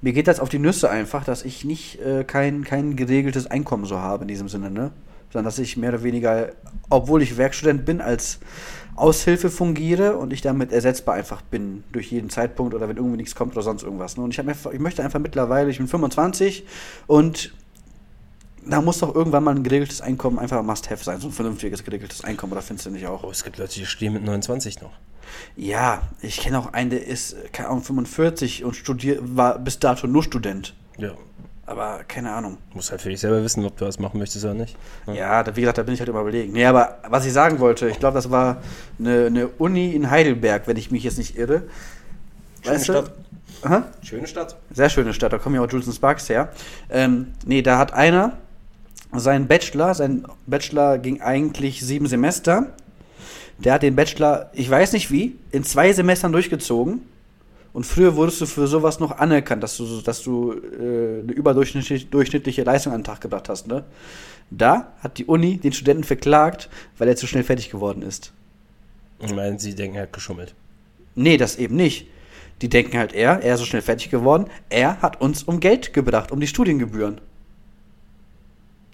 [0.02, 3.86] mir geht das auf die Nüsse einfach, dass ich nicht äh, kein, kein geregeltes Einkommen
[3.86, 4.91] so habe in diesem Sinne, ne?
[5.34, 6.50] Sondern dass ich mehr oder weniger,
[6.89, 8.39] obwohl ich Werkstudent bin, als
[8.95, 13.36] Aushilfe fungiere und ich damit ersetzbar einfach bin durch jeden Zeitpunkt oder wenn irgendwie nichts
[13.36, 14.15] kommt oder sonst irgendwas.
[14.15, 14.23] Ne?
[14.23, 16.65] Und ich, hab einfach, ich möchte einfach mittlerweile, ich bin 25
[17.06, 17.54] und
[18.69, 22.23] da muss doch irgendwann mal ein geregeltes Einkommen einfach Must-Have sein, so ein vernünftiges geregeltes
[22.23, 23.23] Einkommen, oder findest du nicht auch?
[23.23, 24.91] Oh, es gibt Leute, die stehen mit 29 noch.
[25.56, 30.08] Ja, ich kenne auch einen, der ist, keine Ahnung, 45 und studiert, war bis dato
[30.08, 30.73] nur Student.
[30.97, 31.12] Ja.
[31.65, 32.58] Aber keine Ahnung.
[32.73, 34.77] Musst halt für dich selber wissen, ob du was machen möchtest oder nicht.
[35.06, 36.53] Ja, da, wie gesagt, da bin ich halt immer überlegen.
[36.53, 38.62] Nee, aber was ich sagen wollte, ich glaube, das war
[38.97, 41.63] eine, eine Uni in Heidelberg, wenn ich mich jetzt nicht irre.
[42.62, 42.93] Schöne Weißt du?
[42.93, 43.12] Stadt.
[43.63, 43.84] Aha.
[44.01, 44.56] Schöne Stadt.
[44.71, 46.53] Sehr schöne Stadt, da kommen ja auch Jules Sparks her.
[46.89, 48.38] Ähm, nee, da hat einer
[49.13, 52.74] seinen Bachelor, sein Bachelor ging eigentlich sieben Semester.
[53.58, 57.02] Der hat den Bachelor, ich weiß nicht wie, in zwei Semestern durchgezogen.
[57.74, 62.06] Und früher wurdest du für sowas noch anerkannt, dass du, dass du äh, eine überdurchschnittliche
[62.08, 63.67] durchschnittliche Leistung an den Tag gebracht hast.
[63.67, 63.84] Ne?
[64.50, 68.32] Da hat die Uni den Studenten verklagt, weil er zu schnell fertig geworden ist.
[69.20, 70.54] Ich meine, sie denken, er hat geschummelt.
[71.15, 72.08] Nee, das eben nicht.
[72.62, 75.93] Die denken halt, er, er ist so schnell fertig geworden, er hat uns um Geld
[75.93, 77.22] gebracht, um die Studiengebühren.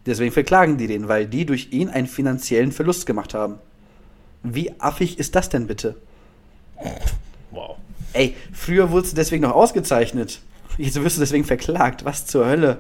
[0.05, 3.55] Deswegen verklagen die den, weil die durch ihn einen finanziellen Verlust gemacht haben.
[4.43, 5.95] Wie affig ist das denn bitte?
[7.51, 7.77] Wow.
[8.11, 10.41] Ey, früher wurdest du deswegen noch ausgezeichnet.
[10.77, 12.03] Jetzt wirst du deswegen verklagt.
[12.03, 12.79] Was zur Hölle?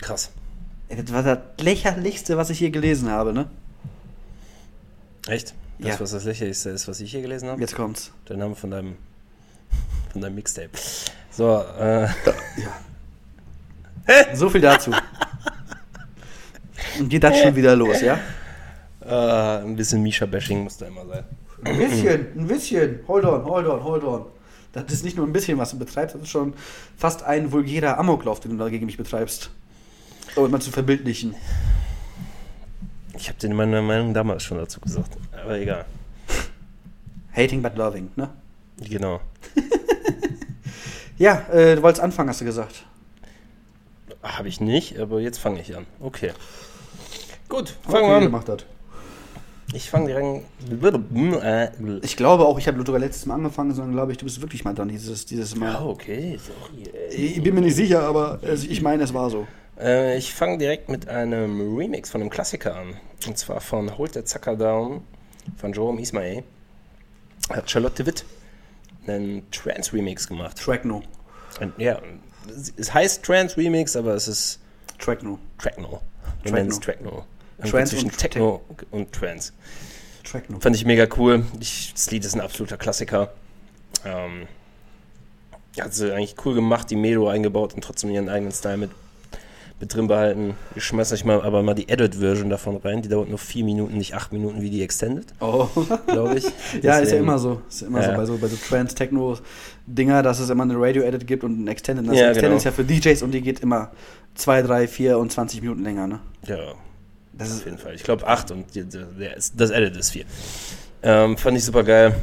[0.00, 0.30] Krass.
[0.88, 3.50] Das war das lächerlichste, was ich hier gelesen habe, ne?
[5.26, 5.54] Echt?
[5.78, 6.00] Das, Ja.
[6.00, 7.60] was das lächerlichste ist, was ich hier gelesen habe?
[7.60, 8.12] Jetzt kommt's.
[8.28, 8.96] Der Name von deinem,
[10.12, 10.70] von deinem Mixtape.
[11.30, 12.08] So, äh,
[14.34, 14.92] So viel dazu.
[16.98, 18.18] Und geht das schon wieder los, ja?
[19.04, 21.24] äh, ein bisschen Misha-Bashing muss da immer sein.
[21.64, 23.00] Ein bisschen, ein bisschen.
[23.08, 24.26] Hold on, hold on, hold on.
[24.72, 26.54] Das ist nicht nur ein bisschen, was du betreibst, das ist schon
[26.96, 29.50] fast ein vulgärer Amoklauf, den du da gegen mich betreibst.
[30.36, 31.34] Um mal zu verbildlichen.
[33.16, 35.16] Ich habe dir meine Meinung damals schon dazu gesagt.
[35.42, 35.86] Aber egal.
[37.32, 38.28] Hating but loving, ne?
[38.88, 39.20] Genau.
[41.18, 42.84] Ja, äh, du wolltest anfangen, hast du gesagt.
[44.22, 45.84] Habe ich nicht, aber jetzt fange ich an.
[45.98, 46.30] Okay.
[47.48, 48.22] Gut, fangen wir an.
[48.22, 48.66] gemacht hat.
[49.74, 50.44] Ich fange direkt.
[51.42, 51.68] Äh,
[52.02, 54.64] Ich glaube auch, ich habe sogar letztes Mal angefangen, sondern glaube ich, du bist wirklich
[54.64, 55.72] mal dran dieses, dieses Mal.
[55.72, 56.38] Ja, okay.
[56.38, 56.88] Sorry.
[57.10, 59.46] Ich bin mir nicht sicher, aber äh, ich meine, es war so.
[59.78, 62.94] Äh, ich fange direkt mit einem Remix von einem Klassiker an.
[63.26, 65.02] Und zwar von Hold the Zucker Down
[65.58, 66.44] von Jerome Ismail.
[67.50, 68.24] Hat Charlotte Witt
[69.06, 70.58] einen Trance-Remix gemacht.
[70.58, 71.02] Trackno.
[71.60, 72.00] Und, ja,
[72.76, 74.60] es heißt Trance-Remix, aber es ist
[74.98, 75.38] Trackno.
[75.58, 76.00] Techno.
[76.42, 77.24] Wir Techno.
[77.60, 77.70] Techno.
[77.70, 79.52] Trance und Techno und Trance.
[80.24, 80.60] Trackno.
[80.60, 81.44] Fand ich mega cool.
[81.60, 83.32] Ich, das Lied ist ein absoluter Klassiker.
[84.04, 84.46] Ähm,
[85.80, 88.90] hat sie eigentlich cool gemacht, die Melo eingebaut und trotzdem ihren eigenen Style mit,
[89.80, 90.54] mit drin behalten.
[90.74, 93.00] Ich schmeiß euch mal aber mal die Edit-Version davon rein.
[93.02, 95.68] Die dauert nur vier Minuten, nicht acht Minuten wie die Extended, Oh.
[96.06, 96.44] glaube ich.
[96.44, 97.62] ja, ist ja Deswegen- immer so.
[97.68, 98.10] Ist ja immer Ja.
[98.10, 102.06] so bei so, bei so Trance-Techno-Dinger, dass es immer eine Radio-Edit gibt und ein Extended.
[102.08, 102.56] Das Ja, Extended genau.
[102.56, 103.92] ist ja für DJs und die geht immer
[104.34, 106.20] 2, 3, 4 und 20 Minuten länger, ne?
[106.46, 106.74] Ja,
[107.38, 107.94] Das auf jeden Fall.
[107.94, 108.80] Ich glaube acht und die,
[109.36, 110.24] ist, das Edit ist vier.
[111.02, 112.14] Ähm, fand ich super geil.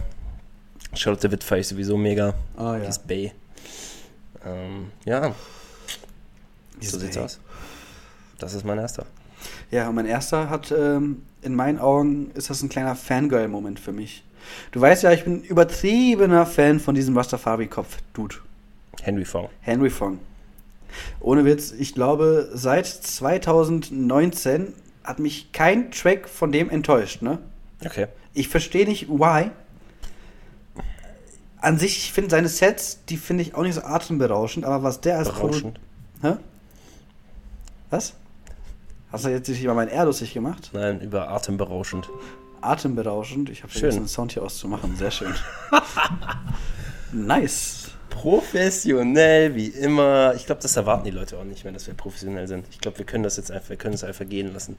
[0.94, 2.34] Charlotte Witt fand ich sowieso mega.
[2.58, 2.90] ah Die ja.
[2.90, 3.32] ist Bay.
[4.46, 5.34] Ähm, ja,
[6.82, 7.40] Die so sieht's aus.
[8.38, 9.06] Das ist mein erster.
[9.72, 13.92] Ja, und mein erster hat, ähm, in meinen Augen, ist das ein kleiner Fangirl-Moment für
[13.92, 14.24] mich.
[14.72, 18.36] Du weißt ja, ich bin übertriebener Fan von diesem Rastafari-Kopf-Dude.
[19.02, 19.50] Henry Fong.
[19.62, 20.20] Henry Fong.
[21.20, 24.74] Ohne Witz, ich glaube, seit 2019
[25.06, 27.40] hat mich kein Track von dem enttäuscht, ne?
[27.86, 28.08] Okay.
[28.34, 29.52] Ich verstehe nicht, why.
[31.58, 35.02] An sich, ich finde seine Sets, die finde ich auch nicht so atemberauschend, aber was
[35.02, 35.80] der als Berauschend.
[36.22, 36.36] Hä?
[37.90, 38.14] Was?
[39.12, 40.72] Hast du jetzt nicht über mein R lustig gemacht?
[40.74, 42.10] Nein, über Atemberauschend.
[42.62, 43.50] Atemberauschend.
[43.50, 43.80] Ich habe Schön.
[43.82, 44.96] vergessen, den Sound hier auszumachen.
[44.98, 45.34] Sehr schön.
[47.14, 47.85] nice.
[48.16, 50.34] Professionell, wie immer.
[50.36, 52.66] Ich glaube, das erwarten die Leute auch nicht mehr, dass wir professionell sind.
[52.72, 54.78] Ich glaube, wir können das jetzt einfach, wir können es einfach gehen lassen.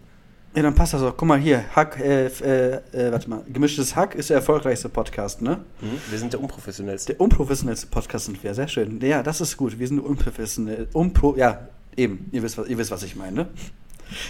[0.55, 1.15] Ja, dann passt das auch.
[1.17, 3.43] Guck mal hier, Hack, äh, äh, äh, warte mal.
[3.47, 5.59] Gemischtes Hack ist der erfolgreichste Podcast, ne?
[5.83, 5.87] Mhm.
[6.11, 7.13] Wir sind der unprofessionellste.
[7.13, 8.55] Der unprofessionellste Podcast sind wir.
[8.55, 8.99] Sehr schön.
[9.03, 9.79] Ja, das ist gut.
[9.79, 10.89] Wir sind unprofessionell.
[10.95, 12.31] Unpro ja, eben.
[12.33, 13.47] Ihr wisst, was, ihr wisst, was ich meine, ne?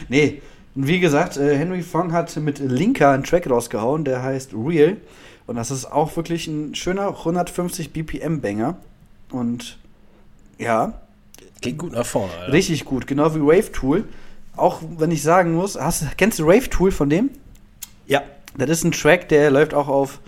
[0.08, 0.42] Nee,
[0.74, 4.96] Und wie gesagt, äh, Henry Fong hat mit Linka einen Track rausgehauen, der heißt Real.
[5.46, 8.78] Und das ist auch wirklich ein schöner 150 BPM-Banger.
[9.30, 9.78] Und
[10.58, 11.00] ja,
[11.60, 12.52] Geht gut nach vorne, Alter.
[12.52, 13.06] richtig gut.
[13.06, 14.04] Genau wie Wave Tool.
[14.56, 17.30] Auch wenn ich sagen muss, hast, kennst du Wave Tool von dem?
[18.06, 18.22] Ja.
[18.56, 20.20] Das ist ein Track, der läuft auch auf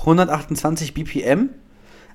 [0.00, 1.50] 128 BPM,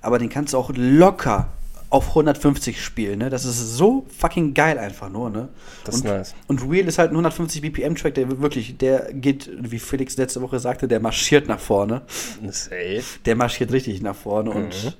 [0.02, 1.50] aber den kannst du auch locker
[1.90, 3.30] auf 150 spielen, ne?
[3.30, 5.50] Das ist so fucking geil einfach nur, ne?
[5.86, 6.36] Das ist und, nice.
[6.48, 10.42] Und Real ist halt ein 150 BPM Track, der wirklich, der geht, wie Felix letzte
[10.42, 12.02] Woche sagte, der marschiert nach vorne.
[12.50, 13.04] Safe.
[13.26, 14.56] Der marschiert richtig nach vorne Mhm.
[14.56, 14.98] und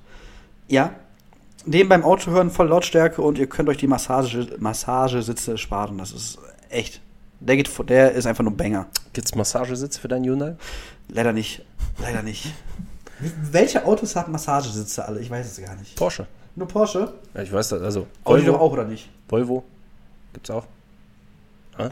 [0.68, 0.94] ja,
[1.66, 5.98] den beim Auto hören voll Lautstärke und ihr könnt euch die Massage, Massagesitze sparen.
[5.98, 6.38] Das ist
[6.70, 7.00] echt.
[7.40, 8.86] Der geht, der ist einfach nur Banger.
[9.12, 10.56] Gibt's Massagesitz für dein Hyundai?
[11.08, 11.64] Leider nicht.
[11.98, 12.52] Leider nicht.
[13.50, 15.20] Welche Autos haben Massagesitze alle?
[15.20, 15.96] Ich weiß es gar nicht.
[15.96, 16.26] Porsche.
[16.56, 17.12] Nur Porsche?
[17.34, 17.82] Ja, ich weiß das.
[17.82, 18.64] Also, Audi doch Volvo.
[18.64, 19.08] auch, oder nicht?
[19.28, 19.64] Volvo.
[20.32, 20.64] Gibt's auch.
[21.76, 21.90] Ah?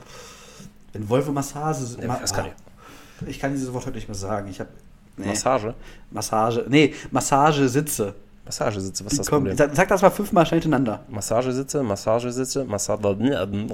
[0.93, 1.97] Wenn Volvo Massage...
[1.99, 3.29] Nee, Ma- das kann ich.
[3.29, 4.49] Ich kann dieses Wort heute nicht mehr sagen.
[4.49, 4.71] Ich habe...
[5.17, 5.27] Nee.
[5.27, 5.75] Massage.
[6.11, 6.65] Massage...
[6.69, 8.15] Nee, Massagesitze.
[8.45, 9.57] Massagesitze, was ist das Komm, Problem?
[9.57, 11.01] sag, sag das mal fünfmal schnell hintereinander.
[11.09, 13.03] Massagesitze, Massagesitze, Massage.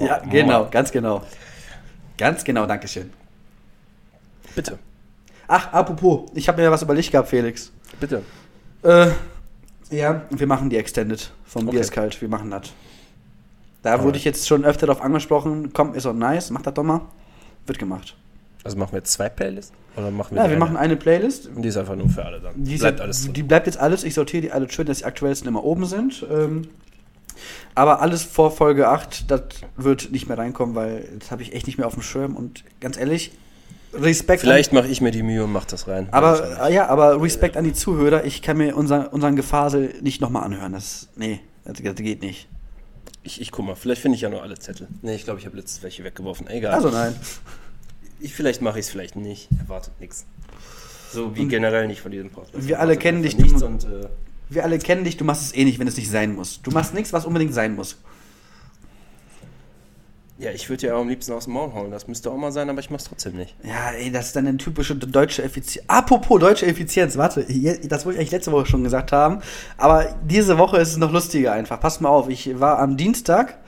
[0.00, 1.22] Ja, genau, ganz genau.
[2.18, 3.10] Ganz genau, Dankeschön.
[4.54, 4.78] Bitte,
[5.46, 7.72] Ach, apropos, ich habe mir was überlegt gehabt, Felix.
[7.98, 8.22] bitte.
[8.82, 9.08] Äh,
[9.90, 11.70] ja, wir machen die Extended vom Okay.
[11.72, 12.20] Bier ist kalt.
[12.20, 12.72] Wir machen das.
[13.82, 14.04] Da Alright.
[14.04, 15.72] wurde ich jetzt schon öfter darauf angesprochen.
[15.72, 17.00] Komm, ist auch nice, mach das doch mal.
[17.66, 18.14] Wird gemacht.
[18.64, 19.72] Also machen wir jetzt zwei Playlists?
[19.96, 20.58] Oder machen wir Ja, wir eine?
[20.60, 21.46] machen eine Playlist.
[21.48, 22.52] Und die ist einfach nur für alle dann.
[22.62, 23.32] Die, Bleibt alles drin.
[23.32, 24.04] die bleibt jetzt alles.
[24.04, 26.24] Ich sortiere die alle schön, dass die aktuellsten immer oben sind.
[26.30, 26.68] Ähm,
[27.74, 29.42] aber alles vor Folge 8, das
[29.76, 32.34] wird nicht mehr reinkommen, weil das habe ich echt nicht mehr auf dem Schirm.
[32.36, 33.32] Und ganz ehrlich,
[33.94, 34.40] Respekt.
[34.42, 36.08] Vielleicht mache ich mir die Mühe und mach das rein.
[36.10, 38.24] Aber äh, ja, aber Respekt an die Zuhörer.
[38.24, 40.72] Ich kann mir unser, unseren Gefasel nicht nochmal anhören.
[40.74, 42.48] Das, nee, das, das geht nicht.
[43.22, 44.88] ich, ich guck mal, vielleicht finde ich ja nur alle Zettel.
[45.02, 46.48] Nee, ich glaube, ich habe letztens welche weggeworfen.
[46.48, 46.74] Egal.
[46.74, 47.14] Also nein.
[48.20, 49.48] Ich, vielleicht mache ich es vielleicht nicht.
[49.58, 50.24] Erwartet nichts.
[51.12, 52.66] So wie generell nicht von diesem Podcast.
[52.68, 54.08] wir alle Erwartet kennen dich, Nichts du- und, äh,
[54.50, 56.60] Wir alle kennen dich, du machst es eh nicht, wenn es nicht sein muss.
[56.62, 57.96] Du machst nichts, was unbedingt sein muss.
[60.38, 61.90] ja, ich würde ja auch am liebsten aus dem Maul hauen.
[61.90, 63.56] Das müsste auch mal sein, aber ich mache es trotzdem nicht.
[63.64, 65.84] Ja, ey, das ist dann eine typische deutsche Effizienz.
[65.88, 69.40] Apropos deutsche Effizienz, warte, das wollte ich eigentlich letzte Woche schon gesagt haben,
[69.78, 71.80] aber diese Woche ist es noch lustiger einfach.
[71.80, 73.58] Passt mal auf, ich war am Dienstag,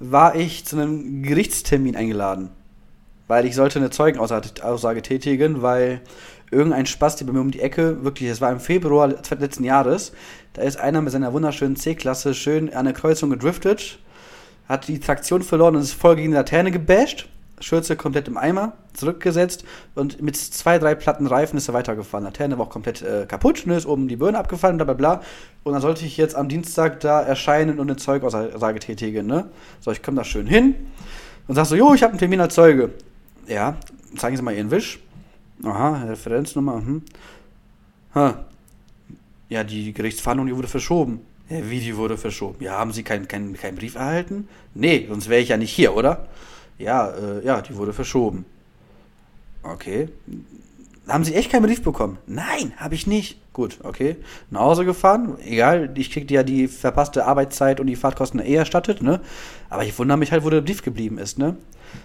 [0.00, 2.50] war ich zu einem Gerichtstermin eingeladen,
[3.28, 6.00] weil ich sollte eine Zeugenaussage Aussage tätigen, weil
[6.50, 10.12] irgendein Spaß, die bei mir um die Ecke, wirklich, das war im Februar letzten Jahres,
[10.52, 13.98] da ist einer mit seiner wunderschönen C-Klasse schön an der Kreuzung gedriftet,
[14.68, 17.28] hat die Traktion verloren und ist voll gegen die Laterne gebasht.
[17.58, 22.24] Schürze komplett im Eimer, zurückgesetzt und mit zwei, drei Platten Reifen ist er weitergefahren.
[22.24, 25.22] Laterne war auch komplett äh, kaputt, ne, ist oben die Birne abgefallen, bla bla bla.
[25.64, 29.48] Und dann sollte ich jetzt am Dienstag da erscheinen und eine Zeugaussage tätigen, ne?
[29.80, 30.74] So, ich komme da schön hin
[31.48, 32.90] und sag so, jo, ich habe einen Termin als Zeuge.
[33.46, 33.76] Ja,
[34.16, 34.98] zeigen Sie mal Ihren Wisch.
[35.62, 37.02] Aha, Referenznummer, hm.
[38.14, 38.44] Ha.
[39.48, 41.20] Ja, die Gerichtsverhandlung, die wurde verschoben.
[41.48, 42.62] Ja, wie die wurde verschoben?
[42.62, 44.48] Ja, haben Sie keinen keinen keinen Brief erhalten?
[44.74, 46.26] Nee, sonst wäre ich ja nicht hier, oder?
[46.78, 48.44] Ja, äh, ja, die wurde verschoben.
[49.62, 50.08] Okay.
[51.08, 52.18] Haben Sie echt keinen Brief bekommen?
[52.26, 53.38] Nein, habe ich nicht.
[53.52, 54.16] Gut, okay.
[54.50, 59.02] Nach Hause gefahren, egal, ich kriegte ja die verpasste Arbeitszeit und die Fahrtkosten eh erstattet,
[59.02, 59.20] ne?
[59.70, 61.56] Aber ich wundere mich halt, wo der Brief geblieben ist, ne?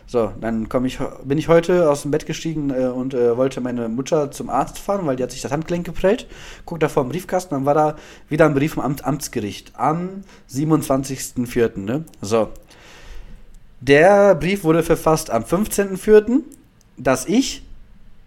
[0.06, 3.60] So, dann komm ich, bin ich heute aus dem Bett gestiegen äh, und äh, wollte
[3.60, 6.28] meine Mutter zum Arzt fahren, weil die hat sich das Handgelenk geprellt.
[6.66, 7.96] Guck da vor dem Briefkasten, dann war da
[8.30, 12.06] wieder ein Brief vom Amt, Amtsgericht am 27.04., ne?
[12.22, 12.50] So.
[13.80, 16.42] Der Brief wurde verfasst am 15.04.,
[16.98, 17.64] dass ich,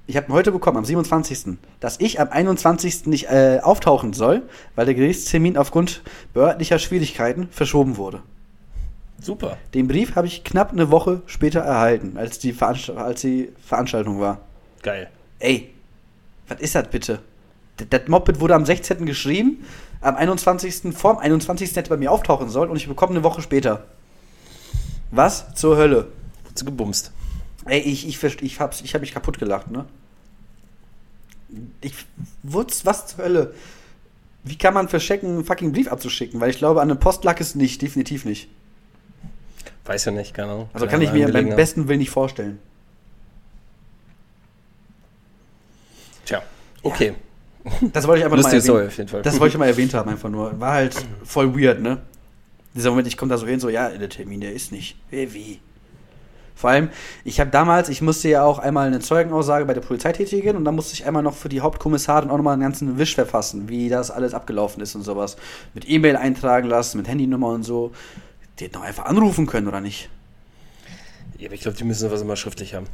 [0.07, 3.07] ich habe ihn heute bekommen, am 27., dass ich am 21.
[3.07, 4.43] nicht äh, auftauchen soll,
[4.75, 6.03] weil der Gerichtstermin aufgrund
[6.35, 8.23] behördlicher Schwierigkeiten verschoben wurde.
[9.21, 9.57] Super.
[9.73, 14.21] Den Brief habe ich knapp eine Woche später erhalten, als die, Veranst als die Veranstaltung
[14.21, 14.41] war.
[14.83, 15.09] Geil.
[15.39, 15.71] Ey,
[16.49, 17.21] was ist das bitte?
[17.81, 19.07] D- Das Moped wurde am 16.
[19.07, 19.65] geschrieben,
[20.03, 20.95] am 21.
[20.95, 21.75] vorm 21.
[21.75, 23.85] hätte bei mir auftauchen sollen und ich bekomme eine Woche später.
[25.11, 26.09] Was zur Hölle?
[26.45, 27.13] Wurde gebumst.
[27.67, 29.87] Ey, ich, ich, verst- ich, hab's, ich hab mich kaputt gelacht, ne?
[31.81, 31.95] Ich,
[32.43, 33.55] wutz, was zur Hölle?
[34.43, 36.41] Wie kann man verstecken, einen fucking Brief abzuschicken?
[36.41, 38.49] Weil ich glaube, an eine Post lag es nicht, definitiv nicht.
[39.87, 40.69] Weiß ja nicht, Ahnung.
[40.73, 42.59] Also kann ich mir beim besten Willen nicht vorstellen.
[46.25, 46.43] Tja,
[46.83, 47.15] okay.
[47.93, 48.89] Das wollte ich einfach Lustige mal erwähnen.
[48.89, 49.23] auf jeden Fall.
[49.23, 50.59] Das wollte ich mal erwähnt haben, einfach nur.
[50.61, 52.03] War halt voll weird, ne?
[52.75, 54.97] Dieser Moment, ich komme da so hin, so, ja, der Termin, der ist nicht.
[55.11, 55.33] Wie?
[55.33, 55.61] wie?
[56.57, 56.89] Vor allem,
[57.25, 60.65] ich habe damals, ich musste ja auch einmal eine Zeugenaussage bei der Polizei tätigen und
[60.65, 63.89] dann musste ich einmal noch für die Hauptkommissarin auch nochmal einen ganzen Wisch verfassen, wie
[63.89, 65.37] das alles abgelaufen ist und sowas.
[65.75, 67.93] Mit E-Mail eintragen lassen, mit Handynummer und so.
[68.59, 70.09] Die hätten doch einfach anrufen können, oder nicht?
[71.39, 72.87] Ja, aber ich glaube, die müssen was immer schriftlich haben.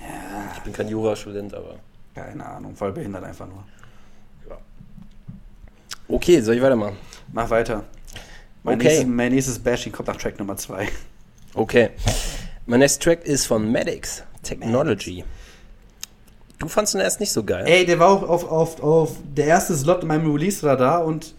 [0.00, 1.76] Ja, Ich bin kein Jurastudent, aber.
[2.14, 3.62] keine Ahnung, voll behindert einfach nur.
[4.50, 4.56] Ja.
[6.08, 6.96] Okay, soll ich weitermachen?
[7.32, 7.84] Mach weiter.
[8.64, 8.88] Mein, Okay.
[8.88, 10.88] nächstes, mein nächstes Bashing kommt nach Track Nummer 2.
[11.54, 11.90] Okay.
[12.66, 15.24] Mein nächster Track ist von Maddox Technology.
[16.58, 17.64] Du fandst ihn erst nicht so geil.
[17.66, 21.34] Ey, der war auch auf, auf, auf der erste Slot in meinem Release-Radar und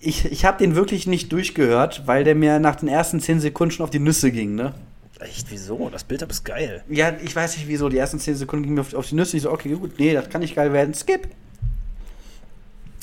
[0.00, 3.70] ich, ich habe den wirklich nicht durchgehört, weil der mir nach den ersten 10 Sekunden
[3.72, 4.74] schon auf die Nüsse ging, ne?
[5.20, 5.88] Echt, wieso?
[5.88, 6.82] Das Bild ist geil.
[6.88, 9.36] Ja, ich weiß nicht wieso, die ersten 10 Sekunden gingen mir auf, auf die Nüsse.
[9.36, 10.94] Ich so, okay, gut, nee, das kann nicht geil werden.
[10.94, 11.28] Skip.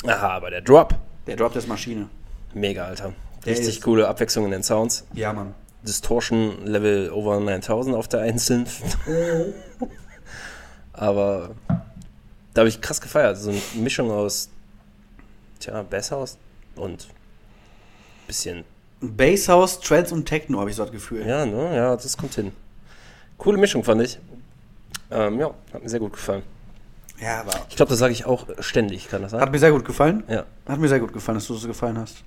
[0.06, 0.96] Aha, aber der Drop.
[1.28, 2.10] Der Drop ist Maschine.
[2.54, 3.14] Mega, Alter.
[3.46, 5.06] Der Richtig coole Abwechslung in den Sounds.
[5.14, 5.56] Ja, Mann.
[5.84, 8.66] Distortion Level over 9000 auf der einzelnen.
[10.94, 11.52] Aber
[12.54, 13.38] da habe ich krass gefeiert.
[13.38, 14.50] So eine Mischung aus,
[15.60, 16.38] tja, Basshouse
[16.76, 17.08] und
[18.28, 18.64] bisschen,
[19.02, 21.26] Basshouse, Trance und Techno, habe ich so das Gefühl.
[21.28, 22.52] ja, ne, ja, das kommt hin.
[23.38, 24.20] Coole Mischung, fand ich.
[25.12, 26.44] Ähm, ja, hat mir sehr gut gefallen.
[27.20, 29.42] Ja, aber Ich glaube, das sage ich auch ständig, kann das sein?
[29.42, 30.24] hat mir sehr gut gefallen.
[30.28, 32.24] Ja, Hat mir sehr gut gefallen, dass du es gefallen hast.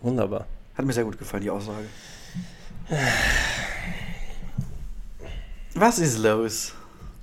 [0.00, 0.46] wunderbar.
[0.76, 1.86] Hat mir sehr gut gefallen, die Aussage.
[5.74, 6.72] Was ist los?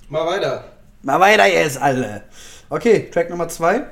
[0.08, 0.64] Mal weiter.
[1.02, 2.22] Mal weiter jetzt alle.
[2.68, 3.84] Okay, Track Nummer 2.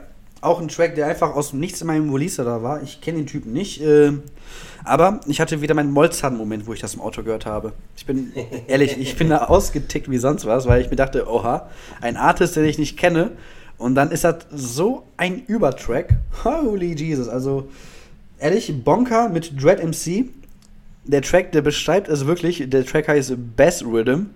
[0.42, 2.82] Auch ein Track, der einfach aus dem Nichts in meinem Release da war.
[2.82, 3.80] Ich kenne den Typen nicht.
[3.80, 4.22] ähm,
[4.85, 7.72] aber ich hatte wieder meinen Molzhahn-Moment, wo ich das im Auto gehört habe.
[7.96, 8.32] Ich bin
[8.66, 11.68] ehrlich, ich bin da ausgetickt wie sonst was, weil ich mir dachte, oha,
[12.00, 13.30] ein Artist, den ich nicht kenne.
[13.78, 16.16] Und dann ist das so ein Übertrack.
[16.44, 17.28] Holy Jesus.
[17.28, 17.68] Also,
[18.38, 20.26] ehrlich, Bonker mit Dread MC.
[21.04, 22.64] Der Track, der beschreibt es wirklich.
[22.68, 24.26] Der Track heißt Bass Rhythm.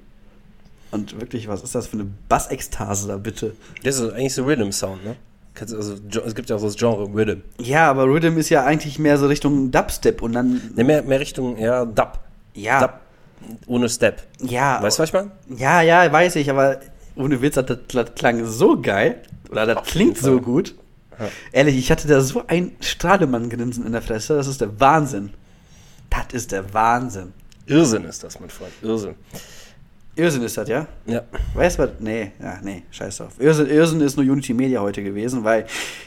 [0.90, 3.54] Und wirklich, was ist das für eine Bassekstase da bitte?
[3.82, 5.16] Das ist eigentlich so Rhythm Sound, ne?
[5.58, 7.40] Also, es gibt ja auch so das Genre Rhythm.
[7.58, 10.60] Ja, aber Rhythm ist ja eigentlich mehr so Richtung Dubstep und dann.
[10.74, 12.18] Ne, mehr, mehr Richtung, ja, Dub.
[12.54, 12.80] Ja.
[12.80, 13.00] Dub
[13.66, 14.22] ohne Step.
[14.40, 14.82] Ja.
[14.82, 15.30] Weißt du, was ich meine?
[15.56, 16.80] Ja, ja, weiß ich, aber
[17.14, 19.22] ohne Witz, das, das klang so geil.
[19.50, 20.74] Oder das Auf klingt so gut.
[21.18, 21.28] Ja.
[21.52, 24.36] Ehrlich, ich hatte da so ein Strahlemann-Grinsen in der Fresse.
[24.36, 25.30] Das ist der Wahnsinn.
[26.24, 27.32] Das ist der Wahnsinn.
[27.66, 28.72] Irrsinn ist das, mein Freund.
[28.82, 29.14] Irrsinn.
[30.14, 30.86] Irrsinn ist das, ja?
[31.04, 31.22] Ja.
[31.54, 31.90] Weißt du was?
[31.98, 33.32] Nee, ja, nee, scheiß drauf.
[33.38, 35.66] Irrsinn, Irrsinn ist nur Unity Media heute gewesen, weil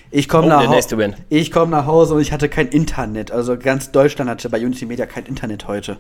[0.09, 1.17] ich komme Oh, nach, der Hau- nächste Band.
[1.29, 3.29] ich komm nach Hause und ich hatte kein Internet.
[3.31, 5.97] Also ganz Deutschland hatte bei Unity Media kein Internet heute.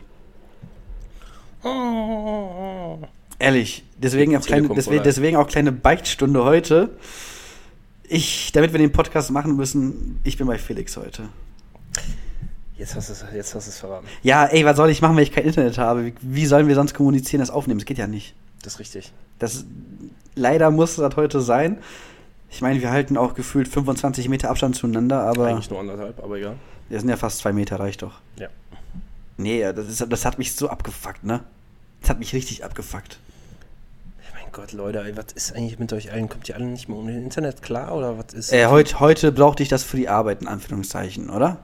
[3.37, 6.89] Ehrlich, deswegen auch, kleine, deswegen, deswegen auch kleine Beichtstunde heute.
[8.03, 11.29] Ich, damit wir den Podcast machen müssen, ich bin bei Felix heute.
[12.79, 14.07] Jetzt hast du es jetzt hast du es verraten.
[14.23, 16.05] Ja, ey, was soll ich machen, wenn ich kein Internet habe?
[16.05, 17.79] Wie, wie sollen wir sonst kommunizieren, das aufnehmen?
[17.79, 18.35] Das geht ja nicht.
[18.63, 19.11] Das ist richtig.
[19.37, 19.65] Das,
[20.35, 21.79] leider muss das heute sein.
[22.49, 26.37] Ich meine, wir halten auch gefühlt 25 Meter Abstand zueinander, aber Eigentlich nur anderthalb, aber
[26.37, 26.55] egal.
[26.87, 28.21] wir sind ja fast zwei Meter, reicht doch.
[28.37, 28.47] Ja.
[29.35, 31.41] Nee, das, ist, das hat mich so abgefuckt, ne?
[31.99, 33.19] Das hat mich richtig abgefuckt.
[34.33, 36.29] Mein Gott, Leute, ey, was ist eigentlich mit euch allen?
[36.29, 38.53] Kommt ihr alle nicht mehr ohne Internet klar oder was ist?
[38.53, 41.57] Äh, heut, heute brauchte ich das für die Arbeit, in Anführungszeichen, oder?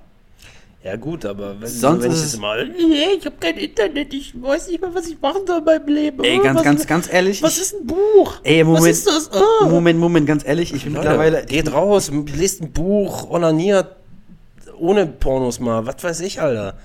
[0.86, 3.58] Ja gut, aber wenn, Sonst wenn ich ist jetzt es- mal, nee, ich habe kein
[3.58, 6.24] Internet, ich weiß nicht mehr, was ich machen soll in meinem Leben.
[6.24, 7.42] Ey, Oh, ganz, was, ganz, ganz ehrlich.
[7.42, 8.36] Was ist ein Buch?
[8.44, 8.84] Ey, Moment.
[8.86, 9.30] Was ist das?
[9.34, 9.68] Oh.
[9.68, 11.46] Moment, Moment, ganz ehrlich, ich bin Leute, mittlerweile.
[11.46, 13.96] geht raus, lest ein Buch, onaniert,
[14.78, 16.78] ohne Pornos mal, was weiß ich, Alter.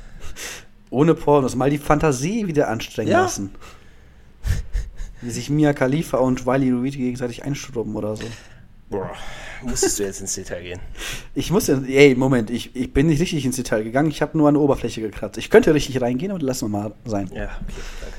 [0.90, 3.22] Ohne Pornos, mal die Fantasie wieder anstrengen Ja.
[3.22, 3.50] lassen.
[5.22, 8.24] Wie sich Mia Khalifa und Wiley Reed gegenseitig einstrubben oder so.
[8.90, 9.10] Boah,
[9.62, 10.80] musstest du jetzt ins Detail gehen.
[11.34, 14.36] Ich muss ja, ey, Moment, ich, ich bin nicht richtig ins Detail gegangen, ich habe
[14.36, 15.38] nur an der Oberfläche gekratzt.
[15.38, 17.30] Ich könnte richtig reingehen, aber lassen wir mal sein.
[17.32, 18.16] Ja, okay, danke.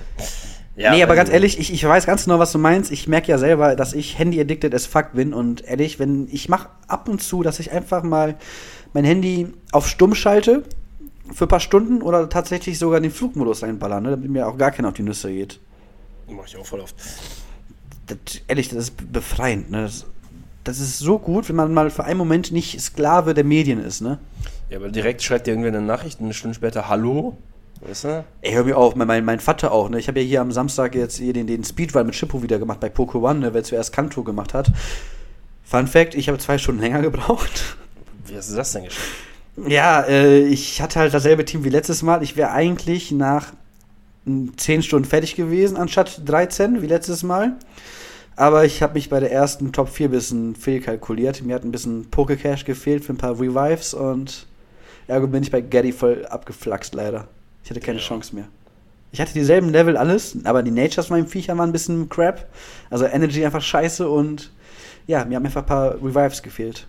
[0.77, 2.91] Ja, nee, aber ganz ehrlich, ich, ich weiß ganz genau, was du meinst.
[2.91, 5.33] Ich merke ja selber, dass ich Handy-addicted as fuck bin.
[5.33, 8.37] Und ehrlich, wenn ich mache ab und zu, dass ich einfach mal
[8.93, 10.63] mein Handy auf stumm schalte
[11.33, 14.71] für ein paar Stunden oder tatsächlich sogar den Flugmodus reinballern, ne, damit mir auch gar
[14.71, 15.59] keiner auf die Nüsse geht.
[16.29, 16.95] Mach ich auch voll oft.
[18.07, 19.71] Das, ehrlich, das ist befreiend.
[19.71, 19.83] Ne?
[19.83, 20.05] Das,
[20.63, 24.01] das ist so gut, wenn man mal für einen Moment nicht Sklave der Medien ist.
[24.01, 24.19] Ne?
[24.69, 27.37] Ja, aber direkt schreibt dir irgendwer eine Nachricht und eine Stunde später Hallo.
[27.81, 28.25] Weißt du?
[28.41, 29.97] Ey, hör mir auf, mein, mein, mein Vater auch, ne?
[29.97, 32.79] Ich habe ja hier am Samstag jetzt hier den, den Speedrun mit Chippo wieder gemacht
[32.79, 33.53] bei Poco One, ne?
[33.55, 34.71] Wer zuerst Kanto gemacht hat.
[35.63, 37.75] Fun Fact, ich habe zwei Stunden länger gebraucht.
[38.27, 39.07] Wie hast du das denn geschafft?
[39.67, 42.21] Ja, äh, ich hatte halt dasselbe Team wie letztes Mal.
[42.23, 43.51] Ich wäre eigentlich nach
[44.25, 47.57] mm, 10 Stunden fertig gewesen, anstatt 13 wie letztes Mal.
[48.41, 51.43] Aber ich habe mich bei der ersten Top 4 ein bisschen fehlkalkuliert.
[51.43, 54.47] Mir hat ein bisschen Pokecash gefehlt für ein paar Revives und
[55.07, 57.27] ergo bin ich bei Gaddy voll abgeflaxt leider.
[57.63, 58.03] Ich hatte keine Ja.
[58.03, 58.45] Chance mehr.
[59.11, 62.47] Ich hatte dieselben Level alles, aber die Natures von meinen Viechern waren ein bisschen crap.
[62.89, 64.51] Also Energy einfach scheiße und
[65.05, 66.87] ja, mir haben einfach ein paar Revives gefehlt.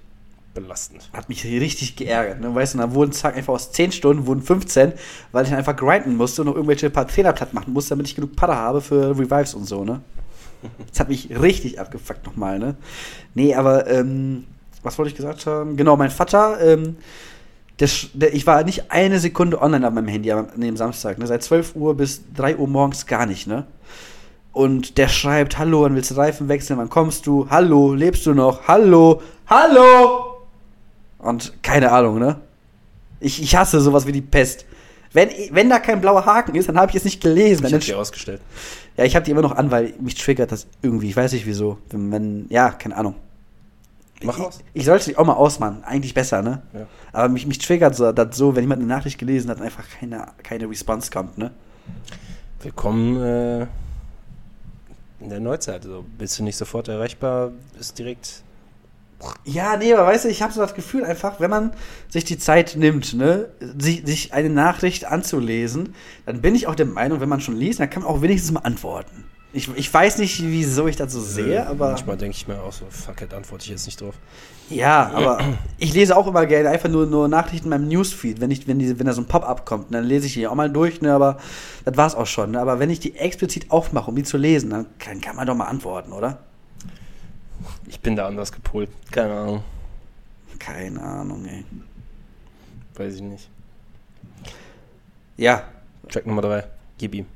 [0.54, 1.10] belastend.
[1.12, 2.40] Hat mich richtig geärgert.
[2.40, 2.54] Ne?
[2.54, 4.94] Weißt du, da wurden zack einfach aus 10 Stunden wurden 15,
[5.32, 8.08] weil ich dann einfach grinden musste und noch irgendwelche paar Trainer platt machen musste, damit
[8.08, 10.00] ich genug Pader habe für Revives und so, ne?
[10.90, 12.76] Das hat mich richtig abgefuckt nochmal, ne?
[13.34, 14.44] Nee, aber, ähm,
[14.82, 15.76] was wollte ich gesagt haben?
[15.76, 16.96] Genau, mein Vater, ähm,
[17.80, 21.26] der, der, ich war nicht eine Sekunde online auf meinem Handy an dem Samstag, ne?
[21.26, 23.66] Seit 12 Uhr bis 3 Uhr morgens gar nicht, ne?
[24.52, 27.48] Und der schreibt, hallo, wann willst du Reifen wechseln, wann kommst du?
[27.48, 28.68] Hallo, lebst du noch?
[28.68, 30.42] Hallo, hallo!
[31.18, 32.36] Und keine Ahnung, ne?
[33.20, 34.66] Ich, ich hasse sowas wie die Pest.
[35.12, 37.64] Wenn, wenn da kein blauer Haken ist, dann habe ich es nicht gelesen.
[37.64, 38.40] Ich Dann hab die ausgestellt.
[38.96, 41.08] Ja, ich habe die immer noch an, weil mich triggert das irgendwie.
[41.08, 41.78] Ich weiß nicht wieso.
[41.90, 43.14] Wenn, wenn ja, keine Ahnung.
[44.22, 44.60] Mach ich, aus.
[44.74, 45.82] Ich sollte die auch mal ausmachen.
[45.84, 46.62] Eigentlich besser, ne?
[46.72, 46.86] Ja.
[47.12, 49.84] Aber mich, mich triggert so, das so, wenn jemand eine Nachricht gelesen hat und einfach
[49.98, 51.50] keine, keine Response kommt, ne?
[52.62, 53.62] Willkommen äh,
[55.20, 55.84] in der Neuzeit.
[55.84, 58.42] Also bist du nicht sofort erreichbar, ist direkt.
[59.44, 61.72] Ja, nee, aber weißt du, ich habe so das Gefühl einfach, wenn man
[62.08, 63.48] sich die Zeit nimmt, ne,
[63.78, 65.94] sich, sich eine Nachricht anzulesen,
[66.26, 68.52] dann bin ich auch der Meinung, wenn man schon liest, dann kann man auch wenigstens
[68.52, 69.24] mal antworten.
[69.54, 71.88] Ich, ich weiß nicht, wieso ich das so sehe, aber.
[71.88, 74.14] Manchmal denke ich mir auch so, fuck it, antworte ich jetzt nicht drauf.
[74.70, 75.40] Ja, aber
[75.76, 78.78] ich lese auch immer gerne einfach nur, nur Nachrichten in meinem Newsfeed, wenn, ich, wenn,
[78.78, 81.12] die, wenn da so ein Pop-up kommt, dann lese ich die auch mal durch, ne,
[81.12, 81.36] aber
[81.84, 82.52] das war's auch schon.
[82.52, 82.60] Ne?
[82.60, 85.54] Aber wenn ich die explizit aufmache, um die zu lesen, dann kann, kann man doch
[85.54, 86.38] mal antworten, oder?
[87.86, 88.90] Ich bin da anders gepolt.
[89.10, 89.64] Keine Ahnung.
[90.58, 91.64] Keine Ahnung, ey.
[92.94, 93.48] Weiß ich nicht.
[95.36, 95.64] Ja,
[96.08, 96.64] Track Nummer 3.
[96.98, 97.26] Gib ihm.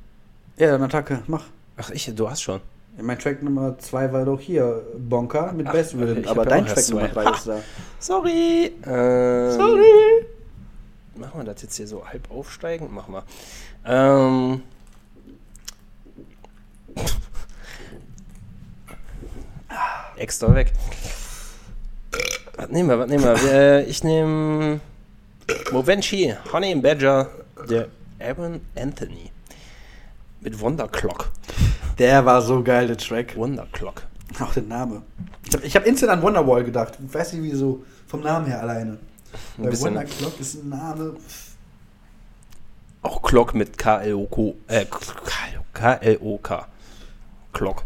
[0.57, 1.45] ja, dann Attacke, mach.
[1.77, 2.61] Ach, ich, du hast schon.
[2.99, 6.77] Mein Track Nummer 2 war doch hier, Bonka mit Ach, Best Rhythm, aber dein Track
[6.77, 7.23] erst Nummer zwei.
[7.23, 7.59] 3 ist da.
[7.99, 8.71] Sorry.
[8.85, 10.25] Ähm, Sorry!
[11.15, 12.91] Machen wir das jetzt hier so halb aufsteigend?
[12.91, 13.23] Mach mal.
[13.85, 14.61] Ähm.
[20.17, 20.73] Extra weg.
[22.55, 23.51] Was nehmen wir, was nehmen wir?
[23.51, 24.79] Äh, ich nehme
[25.71, 27.29] Movenchi, Honey and Badger,
[27.69, 27.87] der
[28.19, 29.31] Aaron Anthony.
[30.41, 31.31] Mit Wonder Clock.
[31.99, 33.35] Der war so geil, der Track.
[33.35, 34.03] Wonder Clock.
[34.39, 35.01] Auch der Name.
[35.45, 36.97] Ich habe hab instant an Wonderwall gedacht.
[37.05, 37.83] Ich weiß nicht wieso.
[38.07, 38.97] Vom Namen her alleine.
[39.57, 41.15] Ein Weil Wonder Clock ist ein Name.
[43.01, 44.53] Auch Clock mit K-L-O-K.
[44.67, 44.85] Äh,
[45.73, 46.67] K-L-O-K.
[47.53, 47.83] Clock.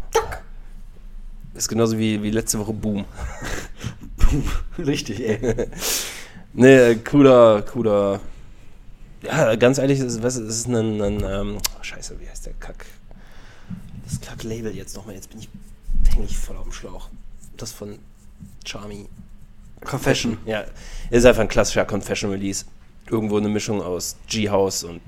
[1.54, 3.04] Ist genauso wie, wie letzte Woche Boom.
[4.78, 5.66] Richtig, ey.
[6.54, 8.20] Nee, cooler, cooler.
[9.22, 12.44] Ja, ganz ehrlich, es ist, was, es ist ein, ein ähm, oh, Scheiße, wie heißt
[12.44, 12.84] der Kack?
[14.04, 15.48] Das Kack-Label jetzt nochmal, jetzt bin ich,
[16.14, 17.08] häng ich voll auf dem Schlauch.
[17.56, 17.98] Das von
[18.66, 19.08] Charmy.
[19.82, 20.36] Confession.
[20.44, 20.64] Ja,
[21.08, 22.66] ist einfach ein klassischer Confession-Release.
[23.08, 25.00] Irgendwo eine Mischung aus G-House und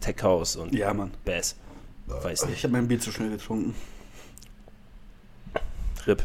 [0.00, 1.12] Tech House und Ja, Mann.
[1.24, 1.56] Bass.
[2.06, 2.62] Weiß Ich nicht.
[2.64, 3.74] habe mein Bier zu schnell getrunken.
[6.08, 6.22] RIP.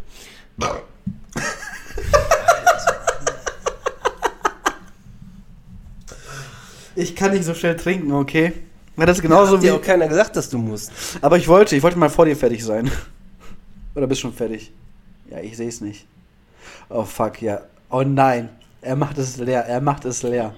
[6.96, 8.54] Ich kann nicht so schnell trinken, okay?
[8.96, 9.68] Weil das ist genauso Hat wie.
[9.68, 10.92] dir auch keiner gesagt, dass du musst.
[11.22, 12.92] Aber ich wollte, ich wollte mal vor dir fertig sein.
[13.96, 14.72] Oder bist schon fertig?
[15.30, 16.06] Ja, ich sehe es nicht.
[16.90, 17.62] Oh fuck, ja.
[17.90, 18.50] Oh nein.
[18.82, 20.54] Er macht es leer, er macht es leer.